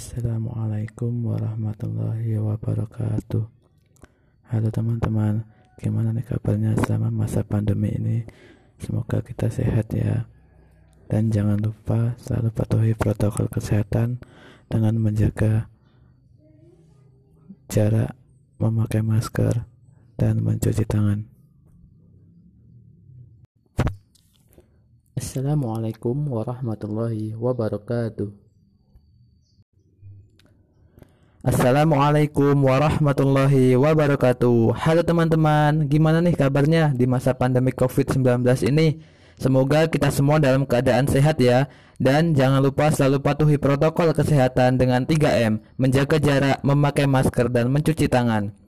Assalamualaikum 0.00 1.28
warahmatullahi 1.28 2.32
wabarakatuh. 2.40 3.44
Halo 4.48 4.68
teman-teman 4.72 5.44
Gimana 5.76 6.16
nih 6.16 6.24
kabarnya 6.24 6.72
selama 6.80 7.12
masa 7.12 7.44
pandemi 7.44 7.92
ini? 7.92 8.24
Semoga 8.80 9.20
kita 9.20 9.52
sehat 9.52 9.92
ya. 9.92 10.24
Dan 11.04 11.28
jangan 11.28 11.60
lupa 11.60 12.16
selalu 12.16 12.48
patuhi 12.48 12.92
protokol 12.96 13.52
kesehatan 13.52 14.24
Dengan 14.72 14.96
menjaga 14.96 15.68
jarak 17.68 18.16
Memakai 18.56 19.04
masker 19.04 19.68
Dan 20.16 20.40
mencuci 20.40 20.88
tangan. 20.88 21.28
Assalamualaikum 25.12 26.16
warahmatullahi 26.24 27.36
wabarakatuh 27.36 28.39
Assalamualaikum 31.40 32.52
warahmatullahi 32.52 33.72
wabarakatuh. 33.72 34.76
Halo 34.76 35.00
teman-teman, 35.00 35.88
gimana 35.88 36.20
nih 36.20 36.36
kabarnya 36.36 36.92
di 36.92 37.08
masa 37.08 37.32
pandemi 37.32 37.72
COVID-19 37.72 38.44
ini? 38.68 39.00
Semoga 39.40 39.88
kita 39.88 40.12
semua 40.12 40.36
dalam 40.36 40.68
keadaan 40.68 41.08
sehat 41.08 41.40
ya. 41.40 41.64
Dan 41.96 42.36
jangan 42.36 42.60
lupa 42.60 42.92
selalu 42.92 43.24
patuhi 43.24 43.56
protokol 43.56 44.12
kesehatan 44.12 44.76
dengan 44.76 45.08
3M 45.08 45.64
Menjaga 45.80 46.20
jarak, 46.20 46.60
memakai 46.60 47.08
masker, 47.08 47.48
dan 47.48 47.72
mencuci 47.72 48.04
tangan 48.04 48.59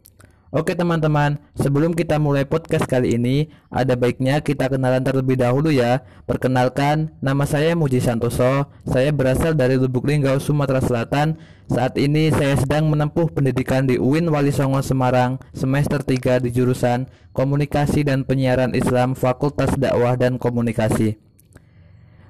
Oke 0.53 0.77
teman-teman, 0.77 1.41
sebelum 1.57 1.97
kita 1.97 2.21
mulai 2.21 2.45
podcast 2.45 2.85
kali 2.85 3.17
ini, 3.17 3.49
ada 3.73 3.97
baiknya 3.97 4.45
kita 4.45 4.69
kenalan 4.69 5.01
terlebih 5.01 5.41
dahulu 5.41 5.73
ya. 5.73 6.05
Perkenalkan, 6.29 7.09
nama 7.25 7.49
saya 7.49 7.73
Muji 7.73 8.05
Santoso. 8.05 8.69
Saya 8.85 9.17
berasal 9.17 9.57
dari 9.57 9.81
Lubuk 9.81 10.05
Linggau, 10.05 10.37
Sumatera 10.37 10.85
Selatan. 10.85 11.41
Saat 11.73 11.97
ini 11.97 12.29
saya 12.29 12.53
sedang 12.61 12.85
menempuh 12.93 13.33
pendidikan 13.33 13.89
di 13.89 13.97
UIN 13.97 14.29
Wali 14.29 14.53
Songo 14.53 14.85
Semarang, 14.85 15.41
semester 15.57 16.05
3 16.05 16.45
di 16.45 16.53
jurusan 16.53 17.09
Komunikasi 17.33 18.05
dan 18.05 18.29
Penyiaran 18.29 18.77
Islam 18.77 19.17
Fakultas 19.17 19.73
Dakwah 19.81 20.21
dan 20.21 20.37
Komunikasi. 20.37 21.17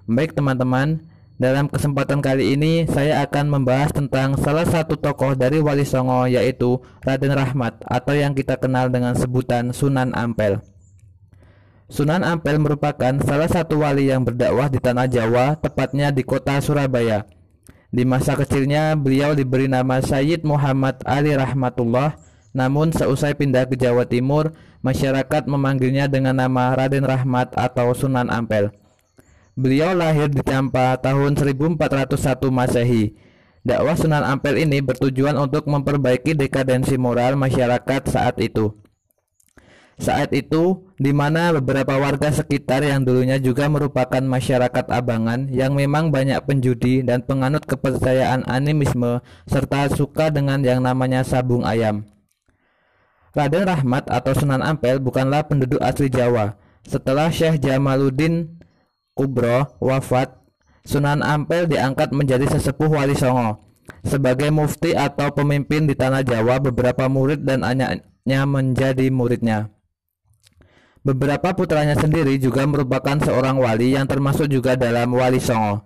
Baik 0.06 0.38
teman-teman, 0.38 1.10
dalam 1.42 1.66
kesempatan 1.66 2.22
kali 2.22 2.54
ini 2.54 2.86
saya 2.86 3.26
akan 3.26 3.50
membahas 3.50 3.90
tentang 3.90 4.38
salah 4.38 4.62
satu 4.62 4.94
tokoh 4.94 5.34
dari 5.34 5.58
Wali 5.58 5.82
Songo 5.82 6.30
yaitu 6.30 6.78
Raden 7.02 7.34
Rahmat 7.34 7.82
atau 7.82 8.14
yang 8.14 8.30
kita 8.30 8.54
kenal 8.62 8.86
dengan 8.94 9.18
sebutan 9.18 9.74
Sunan 9.74 10.14
Ampel. 10.14 10.62
Sunan 11.90 12.22
Ampel 12.22 12.62
merupakan 12.62 13.18
salah 13.26 13.50
satu 13.50 13.82
wali 13.82 14.06
yang 14.06 14.22
berdakwah 14.22 14.70
di 14.70 14.78
tanah 14.78 15.10
Jawa, 15.10 15.58
tepatnya 15.58 16.14
di 16.14 16.22
kota 16.22 16.62
Surabaya. 16.62 17.26
Di 17.90 18.06
masa 18.06 18.38
kecilnya 18.38 18.94
beliau 18.94 19.34
diberi 19.34 19.66
nama 19.66 19.98
Sayyid 19.98 20.46
Muhammad 20.46 21.02
Ali 21.04 21.34
Rahmatullah, 21.34 22.16
namun 22.54 22.94
seusai 22.94 23.34
pindah 23.34 23.66
ke 23.66 23.76
Jawa 23.76 24.06
Timur, 24.06 24.54
masyarakat 24.80 25.44
memanggilnya 25.50 26.06
dengan 26.06 26.38
nama 26.38 26.72
Raden 26.72 27.04
Rahmat 27.04 27.52
atau 27.58 27.92
Sunan 27.92 28.30
Ampel. 28.30 28.81
Beliau 29.52 29.92
lahir 29.92 30.32
di 30.32 30.40
Campa 30.40 30.96
tahun 30.96 31.36
1401 31.36 31.76
Masehi. 32.48 33.12
Dakwah 33.60 34.00
Sunan 34.00 34.24
Ampel 34.24 34.64
ini 34.64 34.80
bertujuan 34.80 35.36
untuk 35.36 35.68
memperbaiki 35.68 36.32
dekadensi 36.32 36.96
moral 36.96 37.36
masyarakat 37.36 38.08
saat 38.08 38.40
itu. 38.40 38.72
Saat 40.00 40.32
itu, 40.32 40.88
di 40.96 41.12
mana 41.12 41.52
beberapa 41.52 42.00
warga 42.00 42.32
sekitar 42.32 42.80
yang 42.80 43.04
dulunya 43.04 43.36
juga 43.36 43.68
merupakan 43.68 44.24
masyarakat 44.24 44.88
abangan 44.88 45.52
yang 45.52 45.76
memang 45.76 46.08
banyak 46.08 46.40
penjudi 46.48 47.04
dan 47.04 47.20
penganut 47.20 47.68
kepercayaan 47.68 48.48
animisme 48.48 49.20
serta 49.44 49.92
suka 49.92 50.32
dengan 50.32 50.64
yang 50.64 50.80
namanya 50.80 51.28
sabung 51.28 51.68
ayam. 51.68 52.08
Raden 53.36 53.68
Rahmat 53.68 54.08
atau 54.08 54.32
Sunan 54.32 54.64
Ampel 54.64 54.96
bukanlah 54.96 55.44
penduduk 55.44 55.78
asli 55.84 56.08
Jawa. 56.08 56.56
Setelah 56.88 57.28
Syekh 57.28 57.60
Jamaluddin 57.60 58.61
Kubro 59.12 59.76
wafat, 59.78 60.40
Sunan 60.82 61.22
Ampel 61.22 61.70
diangkat 61.70 62.10
menjadi 62.10 62.48
sesepuh 62.48 62.90
Wali 62.90 63.14
Songo. 63.14 63.60
Sebagai 64.02 64.50
mufti 64.50 64.96
atau 64.96 65.30
pemimpin 65.30 65.86
di 65.86 65.94
tanah 65.94 66.26
Jawa, 66.26 66.58
beberapa 66.58 67.06
murid 67.06 67.46
dan 67.46 67.62
anaknya 67.62 68.40
menjadi 68.48 69.06
muridnya. 69.12 69.70
Beberapa 71.02 71.54
putranya 71.54 71.98
sendiri 71.98 72.38
juga 72.38 72.62
merupakan 72.62 73.18
seorang 73.18 73.58
wali 73.58 73.98
yang 73.98 74.06
termasuk 74.06 74.46
juga 74.46 74.78
dalam 74.78 75.10
Wali 75.10 75.42
Songo. 75.42 75.82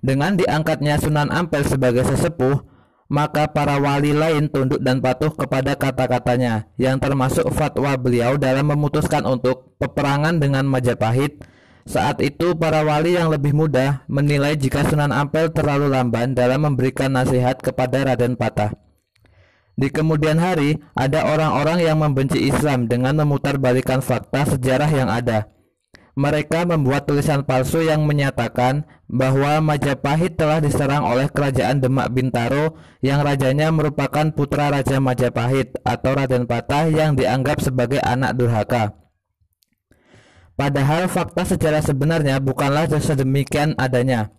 Dengan 0.00 0.40
diangkatnya 0.40 0.96
Sunan 0.96 1.28
Ampel 1.28 1.68
sebagai 1.68 2.04
sesepuh, 2.04 2.64
maka 3.06 3.48
para 3.52 3.78
wali 3.78 4.10
lain 4.10 4.50
tunduk 4.50 4.82
dan 4.82 4.98
patuh 4.98 5.30
kepada 5.30 5.78
kata-katanya 5.78 6.66
yang 6.74 6.98
termasuk 6.98 7.46
fatwa 7.54 7.94
beliau 7.94 8.34
dalam 8.34 8.66
memutuskan 8.66 9.22
untuk 9.28 9.78
peperangan 9.78 10.42
dengan 10.42 10.66
Majapahit 10.66 11.38
saat 11.86 12.18
itu 12.18 12.58
para 12.58 12.82
wali 12.82 13.14
yang 13.14 13.30
lebih 13.30 13.54
muda 13.54 14.02
menilai 14.10 14.58
jika 14.58 14.82
Sunan 14.82 15.14
Ampel 15.14 15.54
terlalu 15.54 15.86
lamban 15.94 16.34
dalam 16.34 16.66
memberikan 16.66 17.14
nasihat 17.14 17.62
kepada 17.62 18.02
Raden 18.02 18.34
Patah. 18.34 18.74
Di 19.78 19.92
kemudian 19.92 20.42
hari, 20.42 20.82
ada 20.98 21.30
orang-orang 21.30 21.84
yang 21.86 22.02
membenci 22.02 22.42
Islam 22.48 22.90
dengan 22.90 23.14
memutarbalikan 23.22 24.02
fakta 24.02 24.56
sejarah 24.56 24.90
yang 24.90 25.06
ada. 25.06 25.52
Mereka 26.16 26.64
membuat 26.64 27.04
tulisan 27.04 27.44
palsu 27.44 27.84
yang 27.84 28.08
menyatakan 28.08 28.88
bahwa 29.04 29.60
Majapahit 29.60 30.40
telah 30.40 30.64
diserang 30.64 31.04
oleh 31.04 31.28
kerajaan 31.28 31.84
Demak 31.84 32.08
Bintaro 32.08 32.80
yang 33.04 33.20
rajanya 33.20 33.68
merupakan 33.68 34.32
putra 34.32 34.72
Raja 34.72 34.96
Majapahit 34.96 35.76
atau 35.84 36.16
Raden 36.16 36.48
Patah 36.48 36.88
yang 36.88 37.20
dianggap 37.20 37.60
sebagai 37.60 38.00
anak 38.00 38.32
durhaka. 38.32 39.05
Padahal 40.56 41.04
fakta 41.12 41.44
secara 41.44 41.84
sebenarnya 41.84 42.40
bukanlah 42.40 42.88
sedemikian 42.88 43.76
adanya. 43.76 44.32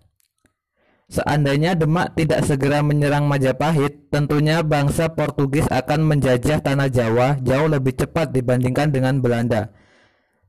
Seandainya 1.08 1.72
Demak 1.72 2.18
tidak 2.20 2.44
segera 2.44 2.84
menyerang 2.84 3.24
Majapahit, 3.24 4.12
tentunya 4.12 4.60
bangsa 4.60 5.08
Portugis 5.08 5.64
akan 5.72 6.04
menjajah 6.04 6.60
tanah 6.60 6.92
Jawa 6.92 7.40
jauh 7.40 7.64
lebih 7.64 7.96
cepat 7.96 8.28
dibandingkan 8.34 8.92
dengan 8.92 9.22
Belanda. 9.24 9.72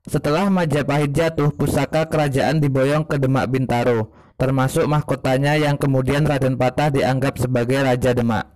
Setelah 0.04 0.52
Majapahit 0.52 1.16
jatuh, 1.16 1.48
pusaka 1.56 2.04
kerajaan 2.10 2.60
diboyong 2.60 3.08
ke 3.08 3.16
Demak 3.16 3.48
Bintaro, 3.48 4.12
termasuk 4.36 4.84
mahkotanya 4.84 5.56
yang 5.56 5.80
kemudian 5.80 6.28
Raden 6.28 6.60
Patah 6.60 6.92
dianggap 6.92 7.40
sebagai 7.40 7.80
Raja 7.80 8.12
Demak. 8.12 8.52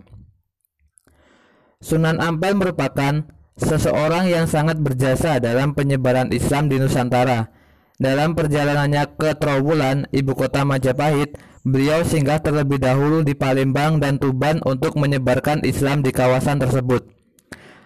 Sunan 1.81 2.21
Ampel 2.21 2.53
merupakan 2.53 3.29
seseorang 3.55 4.27
yang 4.27 4.45
sangat 4.51 4.75
berjasa 4.83 5.39
dalam 5.39 5.71
penyebaran 5.71 6.31
Islam 6.35 6.67
di 6.67 6.75
Nusantara. 6.79 7.51
Dalam 7.95 8.35
perjalanannya 8.35 9.15
ke 9.15 9.39
Trowulan, 9.39 10.11
ibu 10.11 10.35
kota 10.35 10.67
Majapahit, 10.67 11.39
beliau 11.63 12.03
singgah 12.03 12.43
terlebih 12.43 12.83
dahulu 12.83 13.23
di 13.23 13.31
Palembang 13.31 14.03
dan 14.03 14.19
Tuban 14.19 14.59
untuk 14.67 14.99
menyebarkan 14.99 15.63
Islam 15.63 16.03
di 16.03 16.11
kawasan 16.11 16.59
tersebut. 16.59 17.07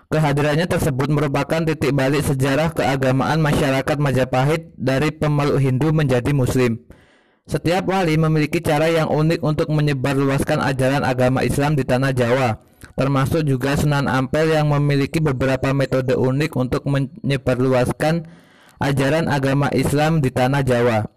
Kehadirannya 0.10 0.66
tersebut 0.66 1.14
merupakan 1.14 1.62
titik 1.62 1.94
balik 1.94 2.26
sejarah 2.26 2.74
keagamaan 2.74 3.38
masyarakat 3.38 3.98
Majapahit 4.02 4.74
dari 4.74 5.14
pemeluk 5.14 5.62
Hindu 5.62 5.94
menjadi 5.94 6.34
Muslim. 6.34 6.82
Setiap 7.46 7.86
wali 7.86 8.18
memiliki 8.18 8.58
cara 8.58 8.90
yang 8.90 9.06
unik 9.06 9.46
untuk 9.46 9.70
menyebarluaskan 9.70 10.66
ajaran 10.66 11.06
agama 11.06 11.46
Islam 11.46 11.78
di 11.78 11.86
tanah 11.86 12.14
Jawa 12.18 12.69
termasuk 13.00 13.48
juga 13.48 13.80
Sunan 13.80 14.12
Ampel 14.12 14.52
yang 14.52 14.76
memiliki 14.76 15.24
beberapa 15.24 15.72
metode 15.72 16.20
unik 16.20 16.52
untuk 16.60 16.84
menyebarluaskan 16.84 18.28
ajaran 18.84 19.32
agama 19.32 19.72
Islam 19.72 20.20
di 20.20 20.28
tanah 20.36 20.68
Jawa. 20.68 21.08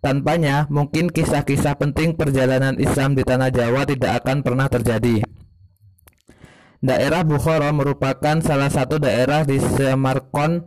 Tanpanya, 0.00 0.64
mungkin 0.72 1.12
kisah-kisah 1.12 1.76
penting 1.76 2.16
perjalanan 2.16 2.80
Islam 2.80 3.12
di 3.12 3.28
tanah 3.28 3.52
Jawa 3.52 3.84
tidak 3.84 4.24
akan 4.24 4.40
pernah 4.40 4.72
terjadi. 4.72 5.20
Daerah 6.80 7.26
Bukhara 7.28 7.76
merupakan 7.76 8.40
salah 8.40 8.72
satu 8.72 8.96
daerah 8.96 9.44
di 9.44 9.60
Samarkand 9.60 10.64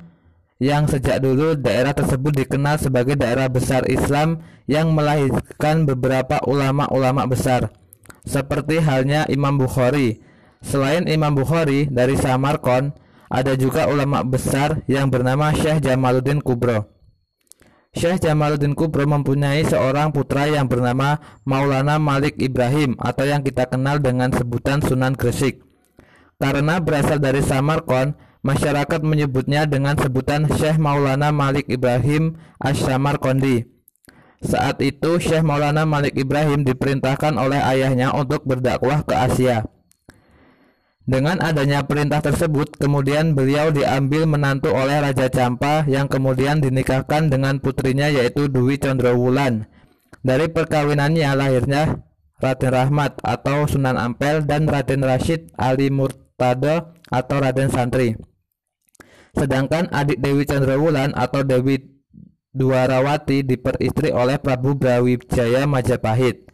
yang 0.62 0.85
sejak 0.85 1.25
dulu 1.25 1.57
daerah 1.57 1.97
tersebut 1.97 2.45
dikenal 2.45 2.77
sebagai 2.77 3.18
daerah 3.18 3.50
besar 3.50 3.88
Islam 3.89 4.45
yang 4.69 4.94
melahirkan 4.94 5.89
beberapa 5.89 6.38
ulama-ulama 6.45 7.25
besar, 7.25 7.74
seperti 8.27 8.77
halnya 8.83 9.25
Imam 9.31 9.57
Bukhari, 9.57 10.21
Selain 10.61 11.09
Imam 11.09 11.33
Bukhari 11.33 11.89
dari 11.89 12.13
Samarkand, 12.13 12.93
ada 13.31 13.57
juga 13.57 13.89
ulama 13.89 14.21
besar 14.21 14.85
yang 14.85 15.09
bernama 15.09 15.49
Syekh 15.57 15.81
Jamaluddin 15.81 16.43
Kubro. 16.43 16.85
Syekh 17.91 18.23
Jamaluddin 18.23 18.77
Kubro 18.77 19.03
mempunyai 19.03 19.67
seorang 19.67 20.15
putra 20.15 20.47
yang 20.47 20.69
bernama 20.69 21.19
Maulana 21.43 21.99
Malik 21.99 22.39
Ibrahim 22.39 22.95
atau 23.01 23.27
yang 23.27 23.43
kita 23.43 23.67
kenal 23.67 23.99
dengan 23.99 24.31
sebutan 24.31 24.79
Sunan 24.79 25.17
Gresik. 25.17 25.59
Karena 26.39 26.79
berasal 26.79 27.19
dari 27.19 27.43
Samarkand, 27.43 28.15
masyarakat 28.41 29.01
menyebutnya 29.03 29.67
dengan 29.67 29.97
sebutan 29.97 30.47
Syekh 30.55 30.77
Maulana 30.79 31.35
Malik 31.35 31.67
Ibrahim 31.67 32.37
Asy-Samarkandi. 32.61 33.65
Saat 34.41 34.81
itu 34.81 35.21
Syekh 35.21 35.45
Maulana 35.45 35.85
Malik 35.85 36.17
Ibrahim 36.17 36.65
diperintahkan 36.65 37.37
oleh 37.37 37.61
ayahnya 37.61 38.09
untuk 38.15 38.41
berdakwah 38.47 39.05
ke 39.05 39.13
Asia. 39.13 39.69
Dengan 41.11 41.43
adanya 41.43 41.83
perintah 41.83 42.23
tersebut, 42.23 42.79
kemudian 42.79 43.35
beliau 43.35 43.67
diambil 43.67 44.23
menantu 44.23 44.71
oleh 44.71 45.03
Raja 45.03 45.27
Campa 45.27 45.83
yang 45.83 46.07
kemudian 46.07 46.63
dinikahkan 46.63 47.27
dengan 47.27 47.59
putrinya 47.59 48.07
yaitu 48.07 48.47
Dwi 48.47 48.79
Condrowulan. 48.79 49.67
Dari 50.23 50.47
perkawinannya 50.47 51.27
lahirnya 51.35 51.99
Raden 52.39 52.71
Rahmat 52.71 53.19
atau 53.27 53.67
Sunan 53.67 53.99
Ampel 53.99 54.47
dan 54.47 54.71
Raden 54.71 55.03
Rashid 55.03 55.51
Ali 55.59 55.91
Murtado 55.91 56.95
atau 57.11 57.37
Raden 57.43 57.67
Santri. 57.67 58.15
Sedangkan 59.35 59.91
adik 59.91 60.23
Dewi 60.23 60.47
Chandrawulan 60.47 61.11
atau 61.11 61.43
Dewi 61.43 61.91
Dwarawati 62.55 63.43
diperistri 63.43 64.15
oleh 64.15 64.39
Prabu 64.39 64.79
Brawijaya 64.79 65.67
Majapahit. 65.67 66.47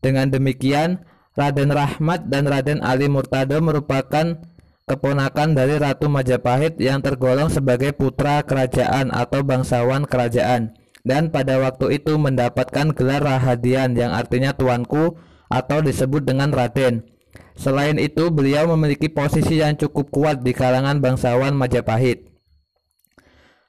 Dengan 0.00 0.28
demikian, 0.28 1.04
Raden 1.32 1.72
Rahmat 1.72 2.28
dan 2.28 2.44
Raden 2.44 2.84
Ali 2.84 3.08
Murtado 3.08 3.56
merupakan 3.64 4.36
keponakan 4.84 5.56
dari 5.56 5.80
Ratu 5.80 6.12
Majapahit 6.12 6.76
yang 6.76 7.00
tergolong 7.00 7.48
sebagai 7.48 7.96
putra 7.96 8.44
kerajaan 8.44 9.08
atau 9.08 9.40
bangsawan 9.40 10.04
kerajaan 10.04 10.76
dan 11.02 11.34
pada 11.34 11.58
waktu 11.58 11.98
itu 11.98 12.14
mendapatkan 12.14 12.94
gelar 12.94 13.22
Rahadian 13.22 13.98
yang 13.98 14.14
artinya 14.14 14.54
tuanku 14.54 15.18
atau 15.50 15.78
disebut 15.82 16.22
dengan 16.24 16.54
Raden. 16.54 17.04
Selain 17.52 18.00
itu, 18.00 18.32
beliau 18.32 18.64
memiliki 18.72 19.12
posisi 19.12 19.60
yang 19.60 19.76
cukup 19.76 20.08
kuat 20.08 20.40
di 20.40 20.56
kalangan 20.56 21.04
bangsawan 21.04 21.52
Majapahit. 21.52 22.32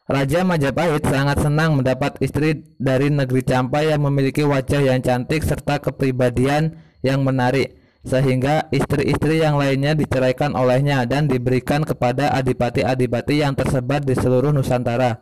Raja 0.03 0.43
Majapahit 0.43 1.03
sangat 1.03 1.39
senang 1.43 1.79
mendapat 1.79 2.19
istri 2.19 2.63
dari 2.75 3.07
negeri 3.07 3.43
Campa 3.43 3.83
yang 3.83 4.03
memiliki 4.03 4.43
wajah 4.43 4.83
yang 4.83 4.99
cantik 4.99 5.47
serta 5.47 5.79
kepribadian 5.79 6.75
yang 7.03 7.21
menarik, 7.21 7.77
sehingga 8.01 8.71
istri-istri 8.71 9.43
yang 9.43 9.59
lainnya 9.59 9.93
diceraikan 9.93 10.55
olehnya 10.55 11.03
dan 11.03 11.27
diberikan 11.27 11.83
kepada 11.83 12.31
adipati-adipati 12.33 13.43
yang 13.43 13.53
tersebar 13.53 14.01
di 14.01 14.15
seluruh 14.15 14.55
Nusantara. 14.55 15.19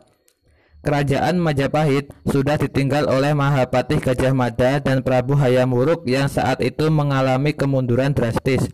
Kerajaan 0.82 1.38
Majapahit 1.38 2.10
sudah 2.26 2.58
ditinggal 2.58 3.06
oleh 3.06 3.38
Mahapatih 3.38 4.02
Gajah 4.02 4.34
Mada 4.34 4.82
dan 4.82 5.06
Prabu 5.06 5.38
Hayam 5.38 5.70
Wuruk 5.70 6.02
yang 6.10 6.26
saat 6.26 6.58
itu 6.58 6.90
mengalami 6.90 7.54
kemunduran 7.54 8.10
drastis. 8.10 8.66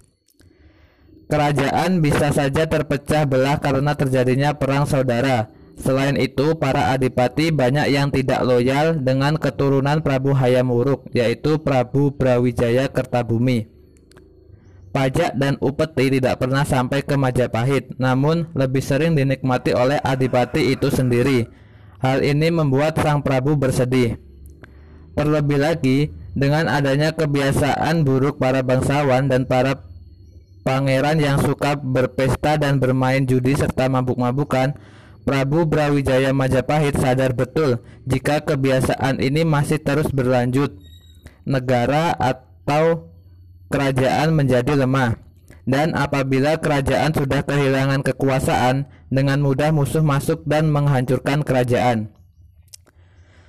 Kerajaan 1.29 2.01
bisa 2.01 2.33
saja 2.33 2.65
terpecah 2.65 3.29
belah 3.29 3.61
karena 3.61 3.93
terjadinya 3.93 4.57
perang 4.57 4.89
saudara 4.89 5.53
Selain 5.79 6.19
itu, 6.19 6.59
para 6.59 6.91
adipati 6.91 7.55
banyak 7.55 7.95
yang 7.95 8.11
tidak 8.11 8.43
loyal 8.43 8.99
dengan 8.99 9.39
keturunan 9.39 10.03
Prabu 10.03 10.35
Hayam 10.35 10.75
Wuruk, 10.75 11.07
yaitu 11.15 11.63
Prabu 11.63 12.11
Brawijaya 12.11 12.91
Kertabumi. 12.91 13.71
Pajak 14.91 15.39
dan 15.39 15.55
upeti 15.63 16.19
tidak 16.19 16.43
pernah 16.43 16.67
sampai 16.67 17.07
ke 17.07 17.15
Majapahit, 17.15 17.95
namun 18.03 18.51
lebih 18.59 18.83
sering 18.83 19.15
dinikmati 19.15 19.71
oleh 19.71 20.03
adipati 20.03 20.75
itu 20.75 20.91
sendiri. 20.91 21.47
Hal 22.03 22.27
ini 22.27 22.51
membuat 22.51 22.99
sang 22.99 23.23
Prabu 23.23 23.55
bersedih. 23.55 24.19
Terlebih 25.15 25.59
lagi, 25.63 25.99
dengan 26.35 26.67
adanya 26.71 27.15
kebiasaan 27.15 28.07
buruk 28.07 28.39
para 28.39 28.63
bangsawan 28.63 29.27
dan 29.27 29.47
para 29.47 29.83
pangeran 30.63 31.19
yang 31.19 31.39
suka 31.43 31.75
berpesta 31.75 32.55
dan 32.55 32.79
bermain 32.79 33.27
judi 33.27 33.59
serta 33.59 33.91
mabuk-mabukan, 33.91 34.79
Prabu 35.29 35.69
Brawijaya 35.69 36.33
Majapahit 36.33 36.97
sadar 36.97 37.37
betul 37.37 37.85
jika 38.09 38.41
kebiasaan 38.41 39.21
ini 39.21 39.45
masih 39.45 39.77
terus 39.77 40.09
berlanjut, 40.09 40.73
negara 41.45 42.17
atau 42.17 43.13
kerajaan 43.69 44.33
menjadi 44.33 44.73
lemah. 44.73 45.21
Dan 45.69 45.93
apabila 45.93 46.57
kerajaan 46.57 47.13
sudah 47.13 47.45
kehilangan 47.45 48.01
kekuasaan, 48.09 48.89
dengan 49.13 49.45
mudah 49.45 49.69
musuh 49.69 50.01
masuk 50.01 50.49
dan 50.49 50.73
menghancurkan 50.73 51.45
kerajaan. 51.45 52.09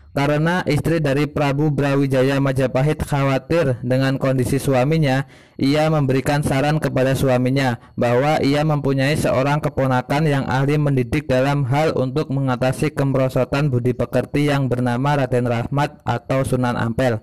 Karena 0.10 0.66
istri 0.66 0.98
dari 0.98 1.30
Prabu 1.30 1.70
Brawijaya 1.70 2.42
Majapahit 2.42 3.06
khawatir 3.06 3.78
dengan 3.86 4.18
kondisi 4.18 4.58
suaminya, 4.58 5.30
ia 5.54 5.86
memberikan 5.86 6.42
saran 6.42 6.82
kepada 6.82 7.14
suaminya 7.14 7.78
bahwa 7.94 8.42
ia 8.42 8.66
mempunyai 8.66 9.14
seorang 9.14 9.62
keponakan 9.62 10.26
yang 10.26 10.46
ahli 10.50 10.82
mendidik 10.82 11.30
dalam 11.30 11.62
hal 11.70 11.94
untuk 11.94 12.34
mengatasi 12.34 12.90
kemerosotan 12.90 13.70
budi 13.70 13.94
pekerti 13.94 14.50
yang 14.50 14.66
bernama 14.66 15.22
Raden 15.24 15.46
Rahmat 15.46 16.02
atau 16.02 16.42
Sunan 16.42 16.74
Ampel. 16.74 17.22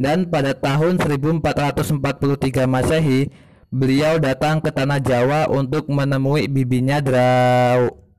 Dan 0.00 0.32
pada 0.32 0.56
tahun 0.56 0.96
1443 0.96 2.64
Masehi, 2.64 3.28
beliau 3.68 4.16
datang 4.16 4.64
ke 4.64 4.72
tanah 4.72 4.96
Jawa 4.96 5.52
untuk 5.52 5.92
menemui 5.92 6.48
bibinya 6.48 7.04
Drau 7.04 8.09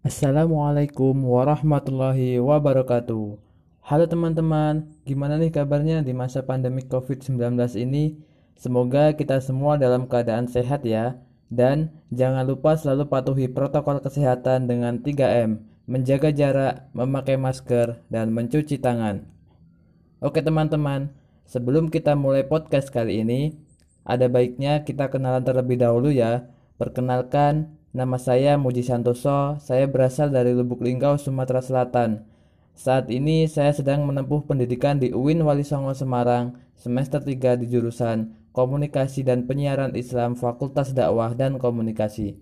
Assalamualaikum 0.00 1.12
warahmatullahi 1.12 2.40
wabarakatuh. 2.40 3.36
Halo 3.84 4.04
teman-teman, 4.08 4.88
gimana 5.04 5.36
nih 5.36 5.52
kabarnya 5.52 6.00
di 6.00 6.16
masa 6.16 6.40
pandemi 6.40 6.80
COVID-19 6.88 7.36
ini? 7.76 8.16
Semoga 8.56 9.12
kita 9.12 9.44
semua 9.44 9.76
dalam 9.76 10.08
keadaan 10.08 10.48
sehat 10.48 10.88
ya. 10.88 11.20
Dan 11.52 11.92
jangan 12.08 12.48
lupa 12.48 12.80
selalu 12.80 13.12
patuhi 13.12 13.52
protokol 13.52 14.00
kesehatan 14.00 14.72
dengan 14.72 15.04
3M 15.04 15.68
Menjaga 15.84 16.32
jarak, 16.32 16.88
memakai 16.96 17.36
masker, 17.36 18.00
dan 18.08 18.32
mencuci 18.32 18.80
tangan. 18.80 19.28
Oke 20.24 20.40
teman-teman, 20.40 21.12
sebelum 21.44 21.92
kita 21.92 22.16
mulai 22.16 22.48
podcast 22.48 22.88
kali 22.88 23.20
ini 23.20 23.52
Ada 24.08 24.32
baiknya 24.32 24.80
kita 24.80 25.12
kenalan 25.12 25.44
terlebih 25.44 25.76
dahulu 25.76 26.08
ya. 26.08 26.48
Perkenalkan, 26.80 27.76
Nama 27.90 28.22
saya 28.22 28.54
Muji 28.54 28.86
Santoso, 28.86 29.58
saya 29.58 29.90
berasal 29.90 30.30
dari 30.30 30.54
Lubuk 30.54 30.78
Linggau, 30.78 31.18
Sumatera 31.18 31.58
Selatan. 31.58 32.22
Saat 32.70 33.10
ini 33.10 33.50
saya 33.50 33.74
sedang 33.74 34.06
menempuh 34.06 34.46
pendidikan 34.46 35.02
di 35.02 35.10
UIN 35.10 35.42
Wali 35.42 35.66
Songo 35.66 35.90
Semarang, 35.90 36.54
semester 36.78 37.18
3 37.18 37.58
di 37.58 37.66
jurusan 37.66 38.30
Komunikasi 38.54 39.26
dan 39.26 39.50
Penyiaran 39.50 39.98
Islam 39.98 40.38
Fakultas 40.38 40.94
Dakwah 40.94 41.34
dan 41.34 41.58
Komunikasi. 41.58 42.38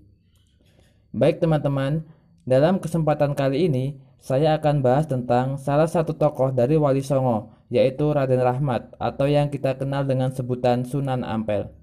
Baik 1.17 1.41
teman-teman, 1.41 2.05
dalam 2.45 2.77
kesempatan 2.77 3.33
kali 3.33 3.73
ini 3.73 3.97
saya 4.21 4.53
akan 4.61 4.85
bahas 4.85 5.09
tentang 5.09 5.57
salah 5.57 5.89
satu 5.89 6.13
tokoh 6.13 6.53
dari 6.53 6.77
Wali 6.77 7.01
Songo, 7.01 7.57
yaitu 7.73 8.05
Raden 8.05 8.45
Rahmat 8.45 9.01
atau 9.01 9.25
yang 9.25 9.49
kita 9.49 9.81
kenal 9.81 10.05
dengan 10.05 10.29
sebutan 10.29 10.85
Sunan 10.85 11.25
Ampel. 11.25 11.78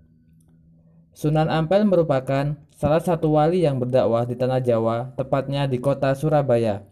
Sunan 1.15 1.47
Ampel 1.47 1.87
merupakan 1.87 2.59
salah 2.75 2.99
satu 2.99 3.39
wali 3.39 3.63
yang 3.63 3.79
berdakwah 3.79 4.27
di 4.27 4.35
tanah 4.35 4.59
Jawa, 4.59 5.15
tepatnya 5.15 5.63
di 5.63 5.79
kota 5.79 6.11
Surabaya. 6.11 6.83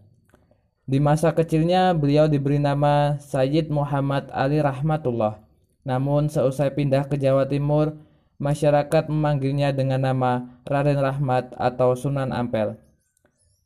Di 0.88 1.04
masa 1.04 1.36
kecilnya 1.36 1.92
beliau 1.92 2.32
diberi 2.32 2.56
nama 2.56 3.20
Sayyid 3.20 3.68
Muhammad 3.68 4.32
Ali 4.32 4.64
Rahmatullah. 4.64 5.44
Namun 5.84 6.32
seusai 6.32 6.72
pindah 6.72 7.12
ke 7.12 7.20
Jawa 7.20 7.52
Timur, 7.52 8.00
masyarakat 8.40 9.12
memanggilnya 9.12 9.76
dengan 9.76 10.08
nama 10.08 10.64
Raden 10.64 11.04
Rahmat 11.04 11.60
atau 11.60 11.92
Sunan 11.92 12.32
Ampel. 12.32 12.80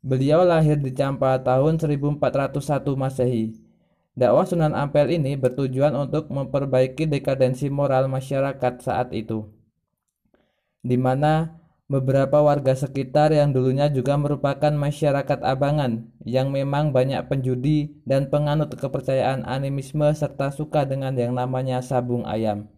Beliau 0.02 0.42
lahir 0.42 0.82
di 0.82 0.90
Campa 0.90 1.38
tahun 1.38 1.78
1401 1.78 2.98
Masehi. 2.98 3.54
Dakwah 4.18 4.50
Sunan 4.50 4.74
Ampel 4.74 5.22
ini 5.22 5.38
bertujuan 5.38 5.94
untuk 5.94 6.34
memperbaiki 6.34 7.06
dekadensi 7.06 7.70
moral 7.70 8.10
masyarakat 8.10 8.82
saat 8.82 9.14
itu 9.14 9.54
di 10.88 10.96
mana 10.96 11.60
beberapa 11.92 12.40
warga 12.40 12.72
sekitar 12.72 13.36
yang 13.36 13.52
dulunya 13.52 13.92
juga 13.92 14.16
merupakan 14.16 14.72
masyarakat 14.72 15.44
abangan 15.44 16.08
yang 16.24 16.52
memang 16.56 16.96
banyak 16.96 17.28
penjudi 17.28 17.92
dan 18.08 18.32
penganut 18.32 18.72
kepercayaan 18.72 19.44
animisme 19.44 20.08
serta 20.16 20.56
suka 20.56 20.88
dengan 20.88 21.12
yang 21.20 21.36
namanya 21.36 21.84
sabung 21.84 22.24
ayam. 22.24 22.72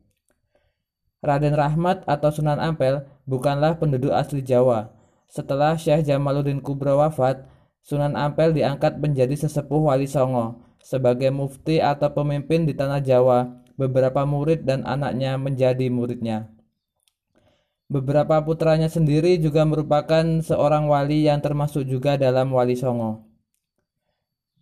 Raden 1.19 1.53
Rahmat 1.53 2.07
atau 2.07 2.31
Sunan 2.31 2.57
Ampel 2.57 3.05
bukanlah 3.27 3.75
penduduk 3.77 4.15
asli 4.15 4.39
Jawa. 4.41 4.95
Setelah 5.29 5.75
Syekh 5.75 6.07
Jamaluddin 6.07 6.63
Kubro 6.63 6.97
wafat, 6.97 7.43
Sunan 7.83 8.15
Ampel 8.15 8.55
diangkat 8.55 8.97
menjadi 8.97 9.35
sesepuh 9.35 9.91
Wali 9.91 10.07
Songo. 10.07 10.63
Sebagai 10.79 11.27
mufti 11.27 11.83
atau 11.83 12.07
pemimpin 12.15 12.63
di 12.63 12.71
tanah 12.71 13.03
Jawa, 13.03 13.51
beberapa 13.75 14.23
murid 14.23 14.63
dan 14.63 14.87
anaknya 14.87 15.35
menjadi 15.35 15.91
muridnya. 15.91 16.58
Beberapa 17.89 18.37
putranya 18.45 18.85
sendiri 18.85 19.41
juga 19.41 19.65
merupakan 19.65 20.21
seorang 20.45 20.85
wali 20.85 21.25
yang 21.25 21.41
termasuk 21.41 21.89
juga 21.89 22.21
dalam 22.21 22.53
Wali 22.53 22.77
Songo. 22.77 23.25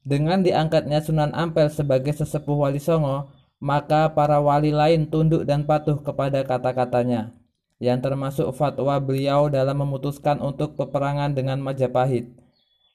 Dengan 0.07 0.39
diangkatnya 0.39 1.03
Sunan 1.03 1.35
Ampel 1.35 1.67
sebagai 1.67 2.15
sesepuh 2.15 2.55
Wali 2.55 2.79
Songo, 2.79 3.27
maka 3.59 4.15
para 4.15 4.39
wali 4.39 4.71
lain 4.71 5.11
tunduk 5.11 5.43
dan 5.43 5.67
patuh 5.67 5.99
kepada 5.99 6.47
kata-katanya, 6.47 7.35
yang 7.83 7.99
termasuk 7.99 8.47
fatwa 8.55 8.95
beliau 9.03 9.51
dalam 9.51 9.83
memutuskan 9.83 10.39
untuk 10.39 10.79
peperangan 10.79 11.35
dengan 11.35 11.59
Majapahit, 11.59 12.31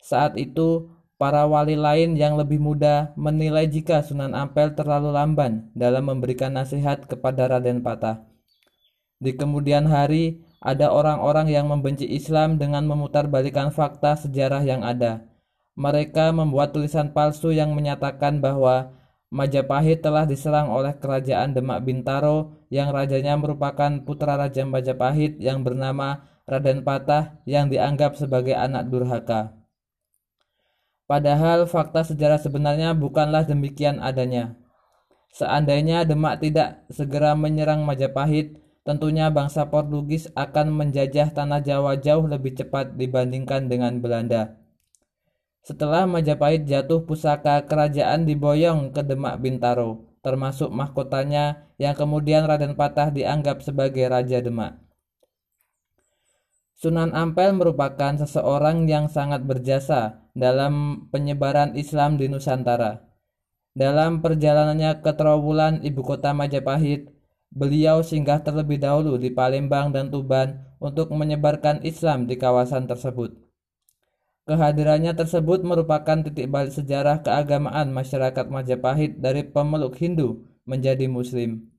Saat 0.02 0.34
itu, 0.34 0.90
para 1.14 1.46
wali 1.46 1.78
lain 1.78 2.18
yang 2.18 2.34
lebih 2.34 2.58
muda 2.58 3.14
menilai 3.14 3.70
jika 3.70 4.02
Sunan 4.02 4.34
Ampel 4.34 4.74
terlalu 4.74 5.14
lamban 5.14 5.70
dalam 5.78 6.10
memberikan 6.10 6.56
nasihat 6.56 7.06
kepada 7.06 7.46
Raden 7.46 7.84
Patah. 7.86 8.31
Di 9.22 9.38
kemudian 9.38 9.86
hari, 9.86 10.42
ada 10.58 10.90
orang-orang 10.90 11.46
yang 11.46 11.70
membenci 11.70 12.10
Islam 12.10 12.58
dengan 12.58 12.82
memutarbalikkan 12.90 13.70
fakta 13.70 14.18
sejarah 14.18 14.66
yang 14.66 14.82
ada. 14.82 15.30
Mereka 15.78 16.34
membuat 16.34 16.74
tulisan 16.74 17.14
palsu 17.14 17.54
yang 17.54 17.70
menyatakan 17.78 18.42
bahwa 18.42 18.98
Majapahit 19.32 20.04
telah 20.04 20.28
diserang 20.28 20.68
oleh 20.68 20.92
kerajaan 20.92 21.56
Demak 21.56 21.88
Bintaro 21.88 22.60
yang 22.68 22.92
rajanya 22.92 23.32
merupakan 23.40 23.88
putra 24.04 24.36
Raja 24.36 24.68
Majapahit 24.68 25.40
yang 25.40 25.64
bernama 25.64 26.28
Raden 26.44 26.84
Patah 26.84 27.40
yang 27.48 27.72
dianggap 27.72 28.20
sebagai 28.20 28.52
anak 28.52 28.92
durhaka. 28.92 29.56
Padahal 31.08 31.64
fakta 31.64 32.04
sejarah 32.12 32.44
sebenarnya 32.44 32.92
bukanlah 32.92 33.48
demikian 33.48 34.04
adanya. 34.04 34.52
Seandainya 35.32 36.04
Demak 36.04 36.44
tidak 36.44 36.84
segera 36.92 37.32
menyerang 37.32 37.88
Majapahit, 37.88 38.62
tentunya 38.82 39.30
bangsa 39.30 39.70
Portugis 39.70 40.30
akan 40.34 40.74
menjajah 40.74 41.30
tanah 41.30 41.62
Jawa 41.62 41.98
jauh 41.98 42.26
lebih 42.26 42.58
cepat 42.58 42.98
dibandingkan 42.98 43.70
dengan 43.70 44.02
Belanda. 44.02 44.58
Setelah 45.62 46.10
Majapahit 46.10 46.66
jatuh 46.66 47.06
pusaka 47.06 47.62
kerajaan 47.70 48.26
diboyong 48.26 48.90
ke 48.90 49.06
Demak 49.06 49.38
Bintaro, 49.38 50.10
termasuk 50.18 50.74
mahkotanya 50.74 51.70
yang 51.78 51.94
kemudian 51.94 52.50
Raden 52.50 52.74
Patah 52.74 53.14
dianggap 53.14 53.62
sebagai 53.62 54.10
Raja 54.10 54.42
Demak. 54.42 54.82
Sunan 56.74 57.14
Ampel 57.14 57.54
merupakan 57.54 58.18
seseorang 58.18 58.90
yang 58.90 59.06
sangat 59.06 59.46
berjasa 59.46 60.26
dalam 60.34 61.06
penyebaran 61.14 61.78
Islam 61.78 62.18
di 62.18 62.26
Nusantara. 62.26 63.06
Dalam 63.70 64.18
perjalanannya 64.18 64.98
ke 64.98 65.14
Trawulan, 65.14 65.78
ibu 65.86 66.02
kota 66.02 66.34
Majapahit, 66.34 67.06
beliau 67.52 68.00
singgah 68.00 68.40
terlebih 68.40 68.80
dahulu 68.80 69.21
di 69.21 69.28
Palembang 69.28 69.92
dan 69.92 70.09
Tuban 70.09 70.64
untuk 70.80 71.12
menyebarkan 71.12 71.85
Islam 71.85 72.25
di 72.25 72.40
kawasan 72.40 72.88
tersebut. 72.88 73.37
Kehadirannya 74.42 75.14
tersebut 75.14 75.62
merupakan 75.62 76.18
titik 76.26 76.50
balik 76.50 76.75
sejarah 76.75 77.23
keagamaan 77.23 77.94
masyarakat 77.94 78.50
Majapahit 78.50 79.23
dari 79.23 79.47
pemeluk 79.47 79.94
Hindu 79.94 80.42
menjadi 80.66 81.06
Muslim. 81.06 81.71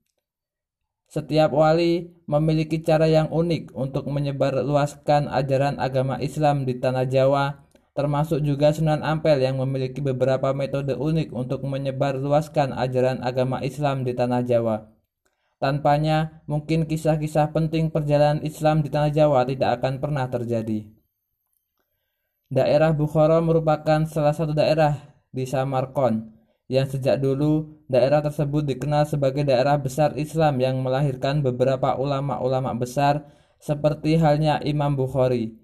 Setiap 1.04 1.52
wali 1.52 2.16
memiliki 2.24 2.80
cara 2.80 3.04
yang 3.04 3.28
unik 3.28 3.76
untuk 3.76 4.08
menyebarluaskan 4.08 5.28
ajaran 5.28 5.76
agama 5.76 6.16
Islam 6.24 6.64
di 6.64 6.80
tanah 6.80 7.04
Jawa, 7.04 7.68
termasuk 7.92 8.40
juga 8.40 8.72
Sunan 8.72 9.04
Ampel 9.04 9.44
yang 9.44 9.60
memiliki 9.60 10.00
beberapa 10.00 10.56
metode 10.56 10.96
unik 10.96 11.36
untuk 11.36 11.62
menyebarluaskan 11.68 12.72
ajaran 12.72 13.20
agama 13.20 13.60
Islam 13.60 14.08
di 14.08 14.16
tanah 14.16 14.40
Jawa. 14.40 14.93
Tanpanya, 15.64 16.44
mungkin 16.44 16.84
kisah-kisah 16.84 17.56
penting 17.56 17.88
perjalanan 17.88 18.44
Islam 18.44 18.84
di 18.84 18.92
tanah 18.92 19.08
Jawa 19.08 19.48
tidak 19.48 19.80
akan 19.80 19.96
pernah 19.96 20.28
terjadi. 20.28 20.84
Daerah 22.52 22.92
Bukhara 22.92 23.40
merupakan 23.40 24.04
salah 24.04 24.36
satu 24.36 24.52
daerah 24.52 25.00
di 25.32 25.48
Samarkand 25.48 26.36
yang 26.68 26.84
sejak 26.84 27.16
dulu 27.16 27.80
daerah 27.88 28.20
tersebut 28.20 28.76
dikenal 28.76 29.08
sebagai 29.08 29.40
daerah 29.40 29.80
besar 29.80 30.12
Islam 30.20 30.60
yang 30.60 30.84
melahirkan 30.84 31.40
beberapa 31.40 31.96
ulama-ulama 31.96 32.76
besar 32.76 33.24
seperti 33.56 34.20
halnya 34.20 34.60
Imam 34.60 34.92
Bukhari. 34.92 35.56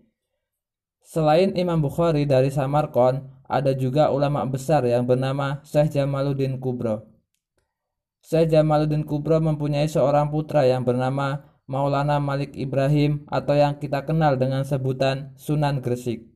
Selain 1.04 1.52
Imam 1.52 1.76
Bukhari 1.76 2.25
dari 2.25 2.49
Samarkand, 2.49 3.21
ada 3.45 3.76
juga 3.76 4.09
ulama 4.09 4.49
besar 4.49 4.80
yang 4.88 5.04
bernama 5.04 5.61
Syekh 5.61 5.92
Jamaluddin 5.92 6.57
Kubro. 6.57 7.10
Syekh 8.30 8.54
Jamaluddin 8.54 9.02
Kubro 9.02 9.42
mempunyai 9.42 9.90
seorang 9.90 10.30
putra 10.30 10.62
yang 10.62 10.87
bernama 10.87 11.50
Maulana 11.66 12.22
Malik 12.22 12.54
Ibrahim 12.54 13.26
atau 13.26 13.58
yang 13.58 13.82
kita 13.82 14.06
kenal 14.06 14.38
dengan 14.38 14.62
sebutan 14.62 15.34
Sunan 15.34 15.82
Gresik. 15.82 16.30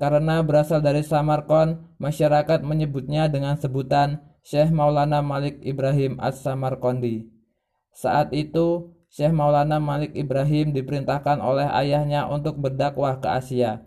Karena 0.00 0.40
berasal 0.40 0.80
dari 0.80 1.04
Samarkand, 1.04 2.00
masyarakat 2.00 2.64
menyebutnya 2.64 3.28
dengan 3.28 3.60
sebutan 3.60 4.24
Syekh 4.40 4.72
Maulana 4.72 5.20
Malik 5.20 5.60
Ibrahim 5.60 6.16
As-Samarkandi. 6.16 7.28
Saat 7.92 8.32
itu, 8.32 8.96
Syekh 9.12 9.36
Maulana 9.36 9.76
Malik 9.76 10.16
Ibrahim 10.16 10.72
diperintahkan 10.72 11.44
oleh 11.44 11.68
ayahnya 11.76 12.24
untuk 12.24 12.56
berdakwah 12.56 13.20
ke 13.20 13.28
Asia. 13.28 13.84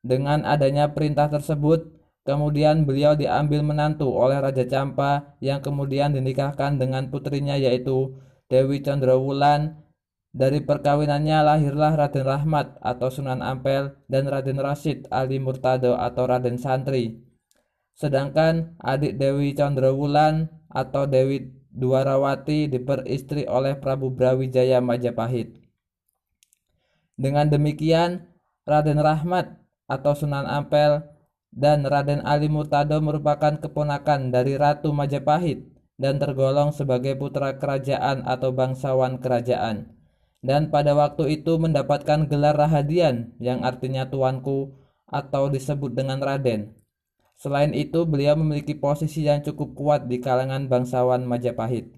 Dengan 0.00 0.40
adanya 0.48 0.96
perintah 0.96 1.28
tersebut, 1.28 1.95
kemudian 2.26 2.82
beliau 2.82 3.14
diambil 3.14 3.62
menantu 3.62 4.10
oleh 4.10 4.42
Raja 4.42 4.66
Campa 4.66 5.38
yang 5.38 5.62
kemudian 5.62 6.10
dinikahkan 6.10 6.76
dengan 6.76 7.08
putrinya 7.08 7.54
yaitu 7.54 8.18
Dewi 8.50 8.82
Chandrawulan 8.82 9.86
dari 10.36 10.60
perkawinannya 10.60 11.40
lahirlah 11.40 11.96
Raden 11.96 12.26
Rahmat 12.28 12.76
atau 12.84 13.08
Sunan 13.08 13.40
Ampel 13.40 13.96
dan 14.10 14.28
Raden 14.28 14.60
Rashid 14.60 15.08
Ali 15.08 15.40
Murtado 15.40 15.96
atau 15.96 16.28
Raden 16.28 16.60
Santri. 16.60 17.24
Sedangkan 17.96 18.76
adik 18.84 19.16
Dewi 19.16 19.56
Chandrawulan 19.56 20.52
atau 20.68 21.08
Dewi 21.08 21.56
Duarawati 21.72 22.68
diperistri 22.68 23.48
oleh 23.48 23.80
Prabu 23.80 24.12
Brawijaya 24.12 24.84
Majapahit. 24.84 25.56
Dengan 27.16 27.48
demikian, 27.48 28.28
Raden 28.68 29.00
Rahmat 29.00 29.56
atau 29.88 30.12
Sunan 30.12 30.44
Ampel 30.44 31.15
dan 31.56 31.88
Raden 31.88 32.20
Ali 32.22 32.52
Murtado 32.52 33.00
merupakan 33.00 33.56
keponakan 33.56 34.28
dari 34.28 34.60
Ratu 34.60 34.92
Majapahit 34.92 35.64
dan 35.96 36.20
tergolong 36.20 36.76
sebagai 36.76 37.16
putra 37.16 37.56
kerajaan 37.56 38.28
atau 38.28 38.52
bangsawan 38.52 39.16
kerajaan 39.16 39.96
dan 40.46 40.70
pada 40.70 40.94
waktu 40.94 41.42
itu 41.42 41.58
mendapatkan 41.58 42.30
gelar 42.30 42.54
Rahadian 42.54 43.34
yang 43.42 43.66
artinya 43.66 44.06
tuanku 44.06 44.78
atau 45.10 45.50
disebut 45.50 45.90
dengan 45.90 46.22
Raden. 46.22 46.70
Selain 47.36 47.74
itu, 47.74 48.06
beliau 48.08 48.38
memiliki 48.38 48.78
posisi 48.78 49.26
yang 49.26 49.42
cukup 49.42 49.74
kuat 49.76 50.00
di 50.06 50.22
kalangan 50.22 50.70
bangsawan 50.70 51.26
Majapahit. 51.26 51.92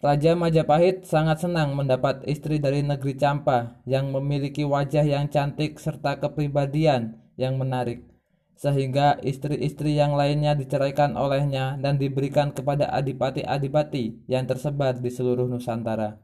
Raja 0.00 0.32
Majapahit 0.32 1.04
sangat 1.04 1.44
senang 1.44 1.76
mendapat 1.76 2.24
istri 2.24 2.56
dari 2.56 2.80
negeri 2.80 3.20
Campa 3.20 3.84
yang 3.84 4.08
memiliki 4.08 4.64
wajah 4.64 5.04
yang 5.04 5.28
cantik 5.28 5.76
serta 5.76 6.16
kepribadian 6.16 7.19
yang 7.40 7.56
menarik, 7.56 8.04
sehingga 8.60 9.16
istri-istri 9.24 9.96
yang 9.96 10.12
lainnya 10.12 10.52
diceraikan 10.52 11.16
olehnya 11.16 11.80
dan 11.80 11.96
diberikan 11.96 12.52
kepada 12.52 12.92
adipati-adipati 12.92 14.28
yang 14.28 14.44
tersebar 14.44 15.00
di 15.00 15.08
seluruh 15.08 15.48
Nusantara 15.48 16.20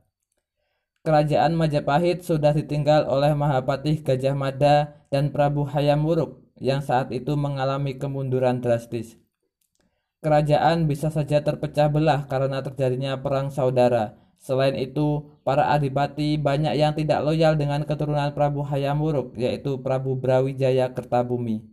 kerajaan 1.07 1.55
Majapahit 1.55 2.27
sudah 2.27 2.51
ditinggal 2.51 3.07
oleh 3.07 3.31
Mahapatih 3.31 4.03
Gajah 4.03 4.35
Mada 4.35 5.07
dan 5.07 5.31
Prabu 5.31 5.63
Hayam 5.71 6.03
Wuruk 6.03 6.43
yang 6.59 6.83
saat 6.83 7.15
itu 7.15 7.39
mengalami 7.39 7.95
kemunduran 7.95 8.59
drastis. 8.59 9.15
Kerajaan 10.19 10.91
bisa 10.91 11.15
saja 11.15 11.47
terpecah 11.47 11.87
belah 11.87 12.27
karena 12.27 12.59
terjadinya 12.59 13.23
perang 13.23 13.55
saudara. 13.55 14.19
Selain 14.47 14.79
itu, 14.79 15.27
para 15.43 15.75
adipati 15.75 16.39
banyak 16.39 16.79
yang 16.79 16.95
tidak 16.95 17.19
loyal 17.27 17.59
dengan 17.59 17.83
keturunan 17.83 18.31
Prabu 18.31 18.63
Hayam 18.63 19.03
Wuruk, 19.03 19.35
yaitu 19.35 19.83
Prabu 19.83 20.15
Brawijaya 20.15 20.95
Kertabumi. 20.95 21.67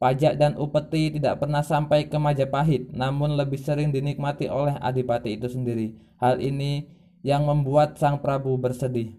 Pajak 0.00 0.40
dan 0.40 0.56
upeti 0.56 1.12
tidak 1.12 1.44
pernah 1.44 1.60
sampai 1.60 2.08
ke 2.08 2.16
Majapahit, 2.16 2.88
namun 2.96 3.36
lebih 3.36 3.60
sering 3.60 3.92
dinikmati 3.92 4.48
oleh 4.48 4.80
adipati 4.80 5.36
itu 5.36 5.44
sendiri. 5.52 5.92
Hal 6.16 6.40
ini 6.40 6.88
yang 7.20 7.44
membuat 7.44 8.00
sang 8.00 8.24
Prabu 8.24 8.56
bersedih. 8.56 9.12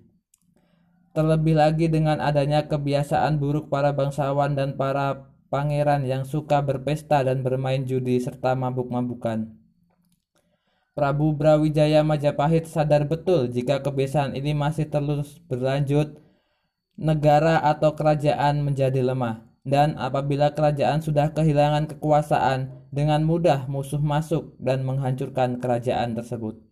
Terlebih 1.13 1.54
lagi 1.54 1.89
dengan 1.89 2.18
adanya 2.18 2.66
kebiasaan 2.66 3.38
buruk 3.38 3.70
para 3.70 3.94
bangsawan 3.94 4.58
dan 4.58 4.74
para 4.74 5.34
pangeran 5.54 6.06
yang 6.06 6.25
suka 6.25 6.62
berpesta 6.62 7.25
dan 7.25 7.42
bermain 7.42 7.86
judi 7.86 8.22
serta 8.22 8.54
mabuk-mabukan. 8.54 9.57
Prabu 10.98 11.30
Brawijaya 11.38 12.01
Majapahit 12.01 12.66
sadar 12.66 13.06
betul 13.06 13.54
jika 13.54 13.86
kebiasaan 13.86 14.34
ini 14.34 14.58
masih 14.58 14.89
terus 14.89 15.38
berlanjut, 15.46 16.18
negara 16.98 17.62
atau 17.62 17.94
kerajaan 17.94 18.66
menjadi 18.66 19.06
lemah. 19.06 19.46
Dan 19.62 19.94
apabila 20.01 20.58
kerajaan 20.58 21.06
sudah 21.06 21.38
kehilangan 21.38 21.86
kekuasaan, 21.94 22.89
dengan 22.89 23.22
mudah 23.30 23.70
musuh 23.70 24.01
masuk 24.01 24.58
dan 24.58 24.82
menghancurkan 24.82 25.62
kerajaan 25.62 26.18
tersebut. 26.18 26.66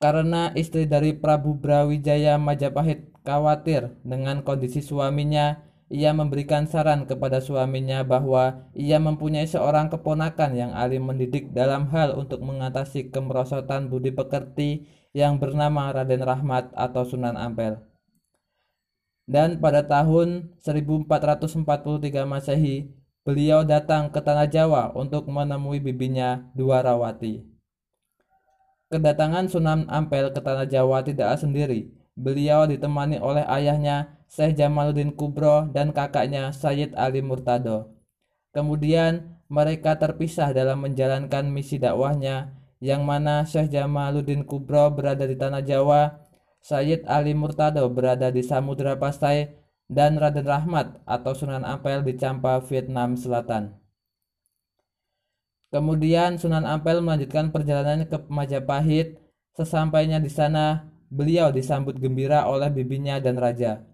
Karena 0.00 0.48
istri 0.56 0.88
dari 0.88 1.12
Prabu 1.12 1.52
Brawijaya 1.58 2.40
Majapahit 2.40 3.12
khawatir 3.28 3.92
dengan 4.06 4.40
kondisi 4.40 4.80
suaminya, 4.80 5.67
ia 5.88 6.12
memberikan 6.12 6.68
saran 6.68 7.08
kepada 7.08 7.40
suaminya 7.40 8.04
bahwa 8.04 8.68
ia 8.76 9.00
mempunyai 9.00 9.48
seorang 9.48 9.88
keponakan 9.88 10.52
yang 10.52 10.72
alim 10.76 11.08
mendidik 11.08 11.56
dalam 11.56 11.88
hal 11.88 12.12
untuk 12.12 12.44
mengatasi 12.44 13.08
kemerosotan 13.08 13.88
budi 13.88 14.12
pekerti 14.12 14.84
yang 15.16 15.40
bernama 15.40 15.88
Raden 15.88 16.20
Rahmat 16.20 16.76
atau 16.76 17.08
Sunan 17.08 17.40
Ampel. 17.40 17.80
Dan 19.28 19.60
pada 19.60 19.84
tahun 19.84 20.56
1443 20.60 22.24
Masehi, 22.24 22.92
beliau 23.24 23.64
datang 23.64 24.08
ke 24.12 24.20
tanah 24.20 24.48
Jawa 24.48 24.92
untuk 24.92 25.28
menemui 25.28 25.80
bibinya 25.80 26.48
Dwarawati. 26.56 27.44
Kedatangan 28.88 29.52
Sunan 29.52 29.84
Ampel 29.88 30.32
ke 30.32 30.40
tanah 30.40 30.64
Jawa 30.64 31.04
tidak 31.04 31.36
sendiri. 31.36 31.92
Beliau 32.18 32.66
ditemani 32.66 33.22
oleh 33.22 33.46
ayahnya 33.46 34.18
Syekh 34.26 34.58
Jamaluddin 34.58 35.14
Kubro 35.14 35.70
dan 35.70 35.94
kakaknya 35.94 36.50
Sayyid 36.50 36.98
Ali 36.98 37.22
Murtado. 37.22 37.94
Kemudian 38.50 39.38
mereka 39.46 39.94
terpisah 39.94 40.50
dalam 40.50 40.82
menjalankan 40.82 41.46
misi 41.46 41.78
dakwahnya 41.78 42.58
yang 42.82 43.06
mana 43.06 43.46
Syekh 43.46 43.70
Jamaluddin 43.70 44.42
Kubro 44.42 44.90
berada 44.90 45.30
di 45.30 45.38
tanah 45.38 45.62
Jawa 45.62 46.26
Sayyid 46.58 47.06
Ali 47.06 47.38
Murtado 47.38 47.86
berada 47.86 48.34
di 48.34 48.42
Samudra 48.42 48.98
Pasai 48.98 49.54
dan 49.86 50.18
Raden 50.18 50.44
Rahmat 50.44 51.00
atau 51.06 51.32
Sunan 51.32 51.62
Ampel 51.62 52.02
di 52.02 52.18
Champa, 52.18 52.58
Vietnam 52.66 53.14
Selatan. 53.14 53.78
Kemudian 55.70 56.36
Sunan 56.36 56.66
Ampel 56.66 57.00
melanjutkan 57.00 57.54
perjalanannya 57.54 58.10
ke 58.10 58.18
Majapahit. 58.28 59.22
Sesampainya 59.54 60.22
di 60.22 60.30
sana, 60.30 60.86
beliau 61.08 61.52
disambut 61.52 61.96
gembira 61.96 62.44
oleh 62.48 62.68
bibinya 62.72 63.20
dan 63.20 63.36
raja. 63.40 63.84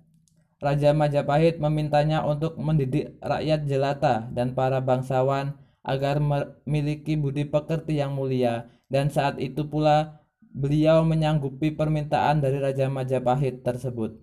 Raja 0.62 0.94
Majapahit 0.94 1.58
memintanya 1.58 2.22
untuk 2.24 2.56
mendidik 2.56 3.18
rakyat 3.20 3.66
jelata 3.66 4.30
dan 4.32 4.54
para 4.54 4.78
bangsawan 4.80 5.58
agar 5.84 6.18
memiliki 6.18 7.18
budi 7.18 7.44
pekerti 7.44 8.00
yang 8.00 8.16
mulia 8.16 8.72
dan 8.88 9.12
saat 9.12 9.36
itu 9.36 9.68
pula 9.68 10.24
beliau 10.54 11.02
menyanggupi 11.02 11.74
permintaan 11.74 12.40
dari 12.40 12.62
Raja 12.62 12.86
Majapahit 12.86 13.66
tersebut. 13.66 14.16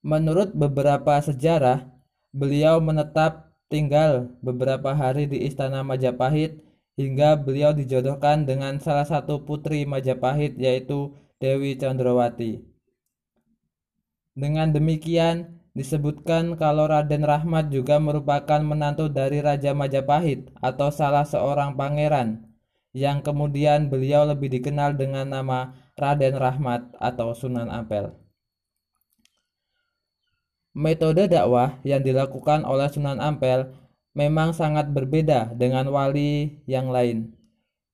Menurut 0.00 0.56
beberapa 0.56 1.20
sejarah, 1.20 1.84
beliau 2.32 2.80
menetap 2.80 3.52
tinggal 3.68 4.32
beberapa 4.40 4.96
hari 4.96 5.28
di 5.28 5.44
Istana 5.44 5.84
Majapahit 5.84 6.62
hingga 6.98 7.38
beliau 7.38 7.70
dijodohkan 7.74 8.48
dengan 8.48 8.78
salah 8.82 9.06
satu 9.06 9.42
putri 9.46 9.86
Majapahit 9.86 10.58
yaitu 10.58 11.14
Dewi 11.40 11.78
Chandrawati. 11.78 12.60
Dengan 14.36 14.70
demikian, 14.70 15.60
disebutkan 15.74 16.58
kalau 16.58 16.90
Raden 16.90 17.22
Rahmat 17.26 17.70
juga 17.70 17.98
merupakan 18.02 18.60
menantu 18.62 19.10
dari 19.10 19.42
Raja 19.42 19.74
Majapahit 19.74 20.50
atau 20.58 20.90
salah 20.90 21.26
seorang 21.26 21.78
pangeran 21.78 22.50
yang 22.90 23.22
kemudian 23.22 23.86
beliau 23.86 24.26
lebih 24.26 24.50
dikenal 24.50 24.98
dengan 24.98 25.30
nama 25.30 25.78
Raden 25.94 26.34
Rahmat 26.34 26.94
atau 26.98 27.34
Sunan 27.34 27.70
Ampel. 27.70 28.10
Metode 30.70 31.26
dakwah 31.26 31.82
yang 31.82 32.02
dilakukan 32.02 32.62
oleh 32.62 32.86
Sunan 32.90 33.18
Ampel 33.18 33.74
memang 34.20 34.52
sangat 34.52 34.92
berbeda 34.92 35.56
dengan 35.56 35.88
wali 35.88 36.60
yang 36.68 36.92
lain. 36.92 37.32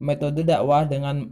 Metode 0.02 0.42
dakwah 0.42 0.83
dengan 0.83 1.30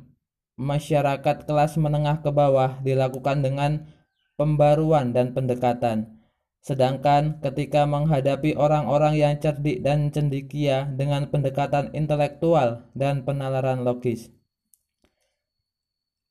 masyarakat 0.55 1.51
kelas 1.51 1.75
menengah 1.83 2.23
ke 2.23 2.31
bawah 2.31 2.79
dilakukan 2.87 3.43
dengan 3.43 3.91
pembaruan 4.39 5.11
dan 5.11 5.35
pendekatan. 5.35 6.23
Sedangkan 6.63 7.43
ketika 7.43 7.85
menghadapi 7.85 8.57
orang-orang 8.57 9.19
yang 9.19 9.35
cerdik 9.37 9.83
dan 9.83 10.15
cendikia 10.15 10.89
dengan 10.89 11.29
pendekatan 11.29 11.93
intelektual 11.93 12.89
dan 12.97 13.27
penalaran 13.27 13.85
logis. 13.85 14.33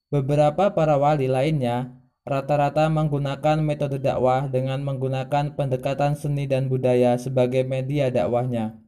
Beberapa 0.09 0.73
para 0.73 0.97
wali 0.97 1.29
lainnya 1.29 1.93
rata-rata 2.23 2.87
menggunakan 2.87 3.59
metode 3.59 3.99
dakwah 3.99 4.47
dengan 4.47 4.83
menggunakan 4.83 5.55
pendekatan 5.59 6.15
seni 6.15 6.47
dan 6.47 6.71
budaya 6.71 7.19
sebagai 7.19 7.67
media 7.67 8.07
dakwahnya. 8.07 8.79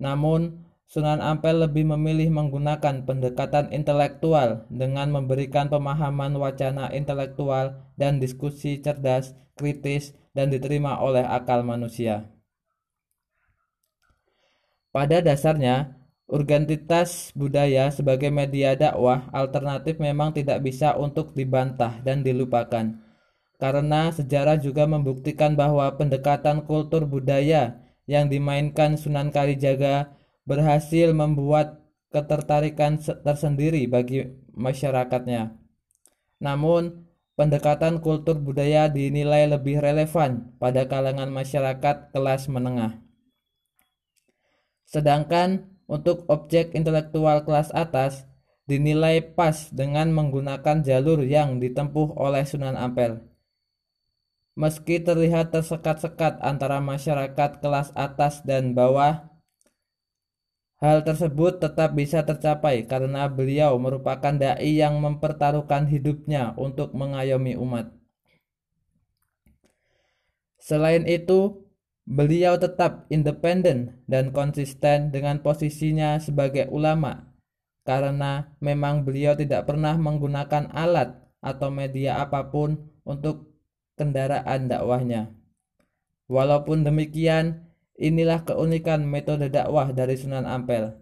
Namun, 0.00 0.64
Sunan 0.84 1.24
Ampel 1.24 1.64
lebih 1.64 1.88
memilih 1.96 2.28
menggunakan 2.28 3.08
pendekatan 3.08 3.72
intelektual 3.72 4.68
dengan 4.68 5.08
memberikan 5.08 5.72
pemahaman 5.72 6.36
wacana 6.36 6.92
intelektual 6.92 7.88
dan 7.96 8.20
diskusi 8.20 8.78
cerdas, 8.78 9.32
kritis, 9.56 10.12
dan 10.36 10.52
diterima 10.52 11.00
oleh 11.00 11.24
akal 11.24 11.64
manusia. 11.64 12.28
Pada 14.94 15.18
dasarnya, 15.18 15.98
urgentitas 16.24 17.30
budaya 17.36 17.92
sebagai 17.92 18.32
media 18.32 18.72
dakwah 18.74 19.28
alternatif 19.30 20.00
memang 20.00 20.32
tidak 20.32 20.64
bisa 20.64 20.96
untuk 20.96 21.36
dibantah 21.36 22.00
dan 22.00 22.24
dilupakan. 22.24 22.96
Karena 23.60 24.10
sejarah 24.10 24.58
juga 24.58 24.84
membuktikan 24.84 25.54
bahwa 25.54 25.88
pendekatan 25.94 26.66
kultur 26.66 27.06
budaya 27.06 27.80
yang 28.04 28.28
dimainkan 28.28 29.00
Sunan 29.00 29.32
Kalijaga 29.32 30.12
berhasil 30.44 31.14
membuat 31.16 31.80
ketertarikan 32.12 33.00
tersendiri 33.00 33.88
bagi 33.88 34.28
masyarakatnya. 34.52 35.56
Namun, 36.38 37.08
pendekatan 37.34 37.98
kultur 37.98 38.38
budaya 38.38 38.86
dinilai 38.86 39.50
lebih 39.50 39.80
relevan 39.82 40.54
pada 40.60 40.86
kalangan 40.86 41.30
masyarakat 41.32 42.14
kelas 42.14 42.46
menengah. 42.46 43.00
Sedangkan 44.86 45.73
untuk 45.90 46.24
objek 46.28 46.72
intelektual 46.72 47.44
kelas 47.44 47.72
atas 47.72 48.24
dinilai 48.64 49.20
pas 49.20 49.68
dengan 49.68 50.08
menggunakan 50.12 50.80
jalur 50.80 51.20
yang 51.24 51.60
ditempuh 51.60 52.16
oleh 52.16 52.44
Sunan 52.48 52.76
Ampel. 52.76 53.20
Meski 54.54 55.02
terlihat 55.02 55.50
tersekat-sekat 55.50 56.38
antara 56.40 56.78
masyarakat 56.78 57.58
kelas 57.58 57.90
atas 57.98 58.40
dan 58.46 58.72
bawah, 58.72 59.34
Hal 60.84 61.00
tersebut 61.00 61.64
tetap 61.64 61.96
bisa 61.96 62.20
tercapai 62.28 62.84
karena 62.84 63.24
beliau 63.24 63.72
merupakan 63.80 64.36
dai 64.36 64.68
yang 64.68 65.00
mempertaruhkan 65.00 65.88
hidupnya 65.88 66.52
untuk 66.60 66.92
mengayomi 66.92 67.56
umat. 67.56 67.88
Selain 70.60 71.08
itu, 71.08 71.63
beliau 72.04 72.60
tetap 72.60 73.08
independen 73.08 74.04
dan 74.04 74.30
konsisten 74.30 75.08
dengan 75.08 75.40
posisinya 75.40 76.20
sebagai 76.20 76.68
ulama 76.68 77.32
karena 77.84 78.52
memang 78.60 79.04
beliau 79.04 79.36
tidak 79.36 79.68
pernah 79.68 79.96
menggunakan 79.96 80.72
alat 80.72 81.16
atau 81.44 81.68
media 81.68 82.20
apa 82.20 82.48
pun 82.48 82.80
untuk 83.04 83.52
kendaraan 84.00 84.68
dakwahnya. 84.68 85.28
Walaupun 86.24 86.88
demikian, 86.88 87.64
Inilah 87.94 88.42
keunikan 88.42 89.06
metode 89.06 89.46
dakwah 89.46 89.94
dari 89.94 90.18
Sunan 90.18 90.50
Ampel. 90.50 90.98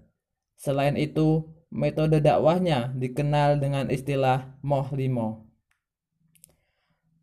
Selain 0.61 0.93
itu, 1.01 1.49
metode 1.73 2.21
dakwahnya 2.21 2.93
dikenal 2.93 3.57
dengan 3.57 3.89
istilah 3.89 4.61
moh 4.61 4.93
limo. 4.93 5.49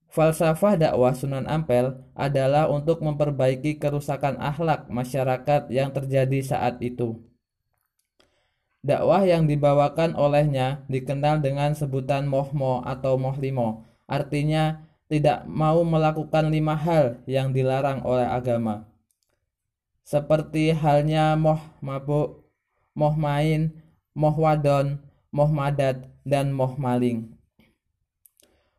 Falsafah 0.10 0.74
dakwah 0.74 1.14
Sunan 1.14 1.46
Ampel 1.46 1.94
adalah 2.18 2.66
untuk 2.66 3.06
memperbaiki 3.06 3.78
kerusakan 3.78 4.42
akhlak 4.42 4.90
masyarakat 4.90 5.70
yang 5.70 5.94
terjadi 5.94 6.42
saat 6.42 6.82
itu. 6.82 7.22
Dakwah 8.82 9.22
yang 9.28 9.46
dibawakan 9.46 10.18
olehnya 10.18 10.82
dikenal 10.90 11.46
dengan 11.46 11.78
sebutan 11.78 12.26
mohmo 12.26 12.82
atau 12.82 13.22
mohlimo, 13.22 13.86
artinya 14.10 14.82
tidak 15.06 15.46
mau 15.46 15.86
melakukan 15.86 16.50
lima 16.50 16.74
hal 16.74 17.22
yang 17.30 17.54
dilarang 17.54 18.02
oleh 18.02 18.26
agama 18.26 18.90
seperti 20.10 20.74
halnya 20.74 21.38
moh 21.38 21.62
mabuk, 21.86 22.42
moh 22.98 23.14
main, 23.14 23.70
moh 24.18 24.34
wadon, 24.34 24.98
moh 25.30 25.54
madat, 25.54 26.02
dan 26.26 26.50
moh 26.50 26.74
maling. 26.82 27.30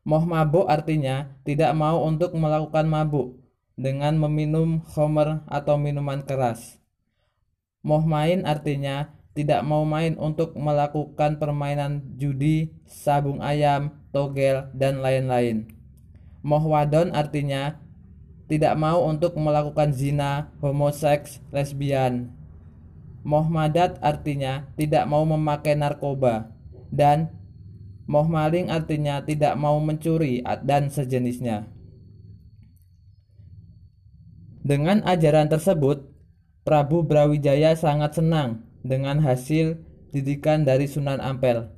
Moh 0.01 0.25
mabuk 0.25 0.65
artinya 0.67 1.37
tidak 1.45 1.77
mau 1.77 2.05
untuk 2.09 2.33
melakukan 2.33 2.89
mabuk 2.89 3.37
dengan 3.77 4.17
meminum 4.17 4.81
homer 4.97 5.45
atau 5.45 5.77
minuman 5.77 6.25
keras. 6.25 6.81
Moh 7.85 8.05
main 8.05 8.45
artinya 8.45 9.13
tidak 9.33 9.65
mau 9.65 9.87
main 9.89 10.17
untuk 10.21 10.57
melakukan 10.59 11.41
permainan 11.41 12.17
judi, 12.21 12.77
sabung 12.85 13.41
ayam, 13.41 13.95
togel, 14.13 14.69
dan 14.77 15.01
lain-lain. 15.01 15.71
Moh 16.41 16.65
wadon 16.65 17.13
artinya 17.13 17.81
tidak 18.51 18.75
mau 18.75 19.07
untuk 19.07 19.39
melakukan 19.39 19.95
zina, 19.95 20.51
homoseks, 20.59 21.39
lesbian. 21.55 22.35
Mohmadat 23.23 24.01
artinya 24.03 24.67
tidak 24.75 25.05
mau 25.07 25.23
memakai 25.29 25.77
narkoba 25.77 26.51
dan 26.91 27.31
mohmaling 28.11 28.75
artinya 28.75 29.23
tidak 29.23 29.55
mau 29.55 29.79
mencuri 29.79 30.43
dan 30.67 30.91
sejenisnya. 30.91 31.71
Dengan 34.67 35.07
ajaran 35.07 35.47
tersebut, 35.47 36.11
Prabu 36.67 37.07
Brawijaya 37.07 37.79
sangat 37.79 38.19
senang 38.19 38.67
dengan 38.83 39.23
hasil 39.23 39.79
didikan 40.11 40.67
dari 40.67 40.91
Sunan 40.91 41.23
Ampel. 41.23 41.71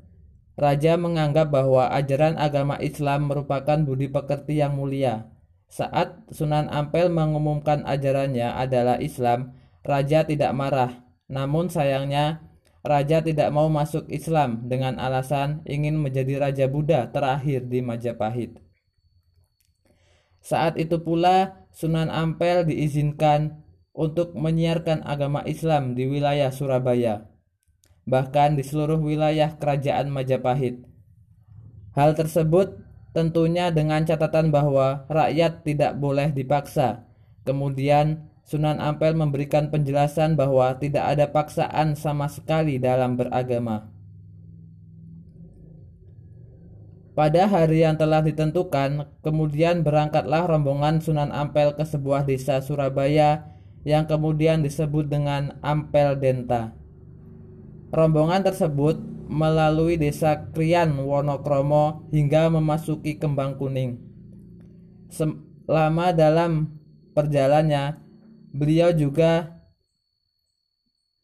Raja 0.56 0.96
menganggap 0.96 1.52
bahwa 1.52 1.92
ajaran 1.92 2.40
agama 2.40 2.80
Islam 2.80 3.28
merupakan 3.28 3.76
budi 3.84 4.08
pekerti 4.08 4.60
yang 4.60 4.76
mulia 4.76 5.32
Saat 5.72 6.28
Sunan 6.28 6.68
Ampel 6.68 7.08
mengumumkan 7.08 7.88
ajarannya 7.88 8.60
adalah 8.60 9.00
Islam, 9.00 9.56
raja 9.80 10.20
tidak 10.20 10.52
marah. 10.52 11.00
Namun 11.32 11.72
sayangnya, 11.72 12.44
raja 12.82 13.22
tidak 13.22 13.48
mau 13.54 13.70
masuk 13.70 14.10
Islam 14.10 14.66
dengan 14.66 14.98
alasan 14.98 15.62
ingin 15.66 15.98
menjadi 15.98 16.38
raja 16.38 16.66
Buddha 16.66 17.08
terakhir 17.10 17.66
di 17.66 17.78
Majapahit. 17.82 18.58
Saat 20.42 20.74
itu 20.74 20.98
pula 20.98 21.66
Sunan 21.70 22.10
Ampel 22.10 22.66
diizinkan 22.66 23.62
untuk 23.94 24.34
menyiarkan 24.34 25.06
agama 25.06 25.46
Islam 25.46 25.94
di 25.94 26.10
wilayah 26.10 26.50
Surabaya, 26.50 27.30
bahkan 28.04 28.58
di 28.58 28.66
seluruh 28.66 28.98
wilayah 28.98 29.54
kerajaan 29.56 30.10
Majapahit. 30.10 30.82
Hal 31.94 32.18
tersebut 32.18 32.82
tentunya 33.12 33.68
dengan 33.70 34.02
catatan 34.02 34.50
bahwa 34.50 35.04
rakyat 35.06 35.62
tidak 35.62 35.92
boleh 36.00 36.32
dipaksa. 36.32 37.04
Kemudian 37.44 38.31
Sunan 38.52 38.84
Ampel 38.84 39.16
memberikan 39.16 39.72
penjelasan 39.72 40.36
bahwa 40.36 40.76
tidak 40.76 41.08
ada 41.08 41.24
paksaan 41.32 41.96
sama 41.96 42.28
sekali 42.28 42.76
dalam 42.76 43.16
beragama. 43.16 43.88
Pada 47.16 47.48
hari 47.48 47.80
yang 47.80 47.96
telah 47.96 48.20
ditentukan, 48.20 49.08
kemudian 49.24 49.80
berangkatlah 49.80 50.44
rombongan 50.44 51.00
Sunan 51.00 51.32
Ampel 51.32 51.72
ke 51.72 51.84
sebuah 51.88 52.28
desa 52.28 52.60
Surabaya 52.60 53.56
yang 53.88 54.04
kemudian 54.04 54.60
disebut 54.60 55.08
dengan 55.08 55.56
Ampel 55.64 56.20
Denta. 56.20 56.76
Rombongan 57.88 58.44
tersebut 58.44 59.00
melalui 59.32 59.96
desa 59.96 60.52
Krian 60.52 60.92
Wonokromo 61.00 62.04
hingga 62.12 62.52
memasuki 62.52 63.16
Kembang 63.16 63.56
Kuning. 63.56 63.96
Selama 65.08 66.12
dalam 66.12 66.68
perjalanannya, 67.16 68.11
beliau 68.52 68.92
juga 68.92 69.58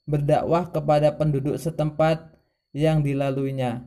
berdakwah 0.09 0.73
kepada 0.73 1.13
penduduk 1.15 1.61
setempat 1.61 2.33
yang 2.73 3.05
dilaluinya. 3.05 3.85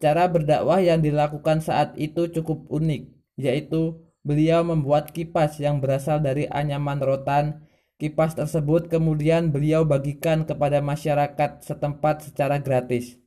Cara 0.00 0.30
berdakwah 0.30 0.80
yang 0.80 1.04
dilakukan 1.04 1.60
saat 1.60 1.92
itu 2.00 2.30
cukup 2.30 2.64
unik, 2.72 3.10
yaitu 3.36 4.00
beliau 4.24 4.64
membuat 4.64 5.12
kipas 5.12 5.60
yang 5.60 5.82
berasal 5.82 6.22
dari 6.22 6.48
anyaman 6.48 7.02
rotan. 7.02 7.66
Kipas 8.00 8.32
tersebut 8.32 8.88
kemudian 8.88 9.52
beliau 9.52 9.84
bagikan 9.84 10.48
kepada 10.48 10.80
masyarakat 10.80 11.60
setempat 11.60 12.32
secara 12.32 12.56
gratis 12.56 13.20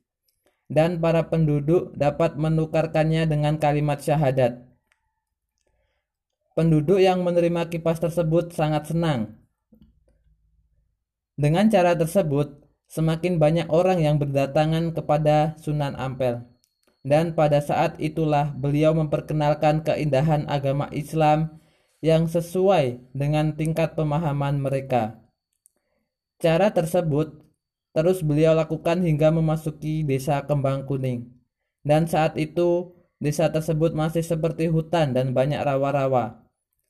dan 0.70 1.00
para 1.00 1.28
penduduk 1.28 1.92
dapat 1.94 2.40
menukarkannya 2.40 3.28
dengan 3.28 3.60
kalimat 3.60 4.00
syahadat. 4.00 4.64
Penduduk 6.54 7.02
yang 7.02 7.26
menerima 7.26 7.66
kipas 7.66 7.98
tersebut 7.98 8.54
sangat 8.54 8.94
senang. 8.94 9.34
Dengan 11.34 11.66
cara 11.66 11.98
tersebut, 11.98 12.62
semakin 12.86 13.42
banyak 13.42 13.66
orang 13.70 13.98
yang 13.98 14.22
berdatangan 14.22 14.94
kepada 14.94 15.58
Sunan 15.58 15.98
Ampel. 15.98 16.46
Dan 17.02 17.34
pada 17.34 17.58
saat 17.58 17.98
itulah 17.98 18.54
beliau 18.54 18.94
memperkenalkan 18.94 19.82
keindahan 19.82 20.46
agama 20.46 20.86
Islam 20.94 21.58
yang 22.00 22.30
sesuai 22.30 23.02
dengan 23.12 23.58
tingkat 23.58 23.98
pemahaman 23.98 24.62
mereka. 24.62 25.18
Cara 26.38 26.70
tersebut 26.70 27.44
Terus 27.94 28.26
beliau 28.26 28.58
lakukan 28.58 29.06
hingga 29.06 29.30
memasuki 29.30 30.02
desa 30.02 30.42
Kembang 30.42 30.82
Kuning. 30.82 31.30
Dan 31.86 32.10
saat 32.10 32.34
itu 32.34 32.90
desa 33.22 33.46
tersebut 33.54 33.94
masih 33.94 34.26
seperti 34.26 34.66
hutan 34.66 35.14
dan 35.14 35.30
banyak 35.30 35.62
rawa-rawa. 35.62 36.43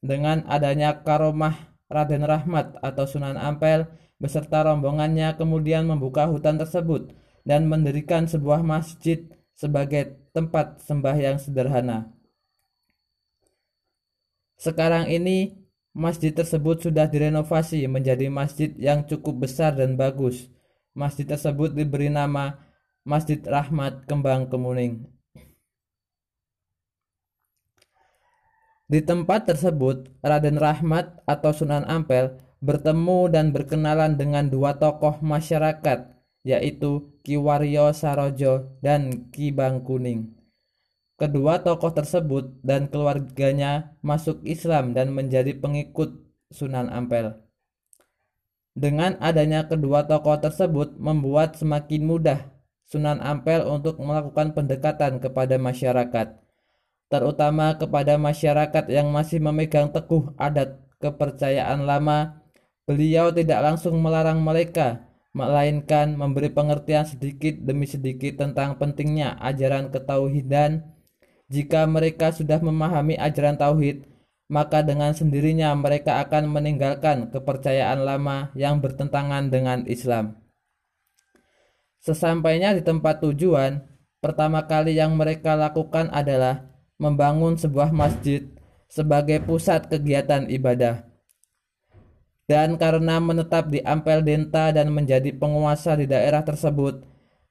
Dengan 0.05 0.45
adanya 0.45 1.01
karomah 1.01 1.73
Raden 1.89 2.29
Rahmat 2.29 2.77
atau 2.85 3.09
Sunan 3.09 3.41
Ampel 3.41 3.89
beserta 4.21 4.61
rombongannya 4.69 5.33
kemudian 5.41 5.89
membuka 5.89 6.29
hutan 6.29 6.61
tersebut 6.61 7.17
dan 7.49 7.65
mendirikan 7.65 8.29
sebuah 8.29 8.61
masjid 8.61 9.25
sebagai 9.57 10.21
tempat 10.37 10.85
sembahyang 10.85 11.41
sederhana. 11.41 12.13
Sekarang 14.61 15.09
ini 15.09 15.57
masjid 15.97 16.37
tersebut 16.37 16.85
sudah 16.85 17.09
direnovasi 17.09 17.89
menjadi 17.89 18.29
masjid 18.29 18.77
yang 18.77 19.09
cukup 19.09 19.49
besar 19.49 19.73
dan 19.73 19.97
bagus 19.97 20.53
Masjid 20.95 21.27
tersebut 21.27 21.75
diberi 21.75 22.07
nama 22.07 22.55
Masjid 23.03 23.43
Rahmat 23.43 24.07
Kembang 24.07 24.47
Kemuning. 24.47 25.11
Di 28.85 29.01
tempat 29.01 29.49
tersebut, 29.49 30.13
Raden 30.21 30.61
Rahmat 30.61 31.25
atau 31.25 31.57
Sunan 31.57 31.89
Ampel 31.89 32.37
bertemu 32.61 33.33
dan 33.33 33.53
berkenalan 33.53 34.21
dengan 34.21 34.53
dua 34.53 34.77
tokoh 34.77 35.25
masyarakat, 35.25 36.13
yaitu 36.45 37.09
Ki 37.25 37.41
Waryo 37.41 37.97
Sarojo 37.97 38.77
dan 38.85 39.33
Ki 39.33 39.49
Bang 39.57 39.81
Kuning. 39.81 40.37
Kedua 41.17 41.65
tokoh 41.65 41.97
tersebut 41.97 42.61
dan 42.61 42.93
keluarganya 42.93 43.97
masuk 44.05 44.45
Islam 44.45 44.93
dan 44.93 45.17
menjadi 45.17 45.57
pengikut 45.57 46.21
Sunan 46.53 46.93
Ampel. 46.93 47.41
Dengan 48.77 49.17
adanya 49.23 49.65
kedua 49.65 50.05
tokoh 50.05 50.37
tersebut 50.43 51.01
membuat 51.01 51.57
semakin 51.57 52.03
mudah 52.05 52.41
Sunan 52.85 53.23
Ampel 53.25 53.65
untuk 53.65 53.97
melakukan 53.97 54.53
pendekatan 54.53 55.25
kepada 55.25 55.57
masyarakat, 55.57 56.44
terutama 57.15 57.79
kepada 57.79 58.19
masyarakat 58.19 58.91
yang 58.91 59.15
masih 59.15 59.39
memegang 59.39 59.95
teguh 59.95 60.35
adat 60.35 60.83
kepercayaan 60.99 61.87
lama. 61.87 62.43
Beliau 62.91 63.31
tidak 63.31 63.63
langsung 63.63 64.03
melarang 64.03 64.43
mereka, 64.43 65.07
melainkan 65.31 66.19
memberi 66.19 66.51
pengertian 66.51 67.07
sedikit 67.07 67.55
demi 67.63 67.87
sedikit 67.87 68.43
tentang 68.43 68.75
pentingnya 68.83 69.39
ajaran 69.39 69.95
ketauhidan. 69.95 70.83
Jika 71.47 71.87
mereka 71.87 72.35
sudah 72.35 72.59
memahami 72.59 73.15
ajaran 73.15 73.55
tauhid, 73.55 74.11
maka 74.51 74.83
dengan 74.83 75.15
sendirinya 75.15 75.71
mereka 75.79 76.19
akan 76.27 76.51
meninggalkan 76.51 77.31
kepercayaan 77.31 78.03
lama 78.03 78.51
yang 78.59 78.83
bertentangan 78.83 79.55
dengan 79.55 79.87
Islam. 79.87 80.43
Sesampainya 82.05 82.77
di 82.77 82.85
tempat 82.85 83.25
tujuan, 83.25 83.81
pertama 84.21 84.67
kali 84.69 84.99
yang 84.99 85.17
mereka 85.17 85.57
lakukan 85.57 86.13
adalah 86.13 86.74
membangun 87.05 87.61
sebuah 87.61 87.93
masjid 87.93 88.49
sebagai 88.89 89.45
pusat 89.45 89.93
kegiatan 89.93 90.49
ibadah. 90.49 91.05
Dan 92.49 92.81
karena 92.81 93.21
menetap 93.21 93.69
di 93.69 93.85
Ampel 93.85 94.25
Denta 94.25 94.73
dan 94.73 94.89
menjadi 94.89 95.37
penguasa 95.37 96.01
di 96.01 96.09
daerah 96.09 96.41
tersebut, 96.41 97.05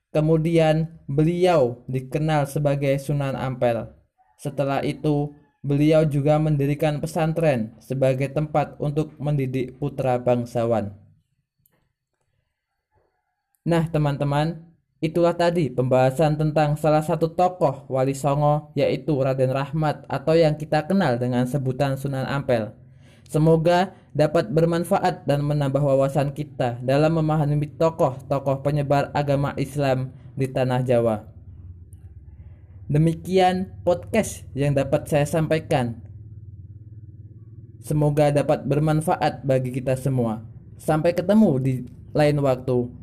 kemudian 0.09 0.97
beliau 1.05 1.85
dikenal 1.85 2.49
sebagai 2.49 2.97
Sunan 2.97 3.37
Ampel. 3.37 3.93
Setelah 4.41 4.81
itu, 4.81 5.33
Beliau 5.63 6.03
juga 6.03 6.35
mendirikan 6.43 6.99
pesantren 6.99 7.71
sebagai 7.79 8.27
tempat 8.27 8.75
untuk 8.83 9.15
mendidik 9.15 9.79
putra 9.79 10.19
bangsawan. 10.19 10.91
Nah, 13.63 13.87
teman-teman, 13.87 14.72
itulah 15.03 15.35
tadi 15.35 15.67
pembahasan 15.67 16.39
tentang 16.39 16.79
salah 16.79 17.03
satu 17.03 17.35
tokoh 17.35 17.83
Wali 17.91 18.15
Songo 18.15 18.71
yaitu 18.71 19.11
Raden 19.19 19.51
Rahmat 19.51 20.07
atau 20.07 20.31
yang 20.31 20.55
kita 20.55 20.87
kenal 20.87 21.19
dengan 21.19 21.43
sebutan 21.43 21.99
Sunan 21.99 22.23
Ampel. 22.23 22.71
Semoga 23.27 23.91
dapat 24.15 24.47
bermanfaat 24.47 25.27
dan 25.27 25.43
menambah 25.43 25.83
wawasan 25.83 26.31
kita 26.31 26.79
dalam 26.79 27.19
memahami 27.19 27.67
tokoh-tokoh 27.75 28.63
penyebar 28.63 29.11
agama 29.11 29.51
Islam 29.59 30.15
di 30.39 30.47
tanah 30.47 30.79
Jawa. 30.87 31.27
Demikian 32.87 33.73
podcast 33.83 34.47
yang 34.55 34.71
dapat 34.77 35.09
saya 35.09 35.27
sampaikan. 35.27 35.99
Semoga 37.83 38.31
dapat 38.31 38.63
bermanfaat 38.63 39.43
bagi 39.43 39.75
kita 39.75 39.99
semua. 39.99 40.45
Sampai 40.79 41.11
ketemu 41.11 41.51
di 41.59 41.73
lain 42.15 42.39
waktu. 42.39 43.02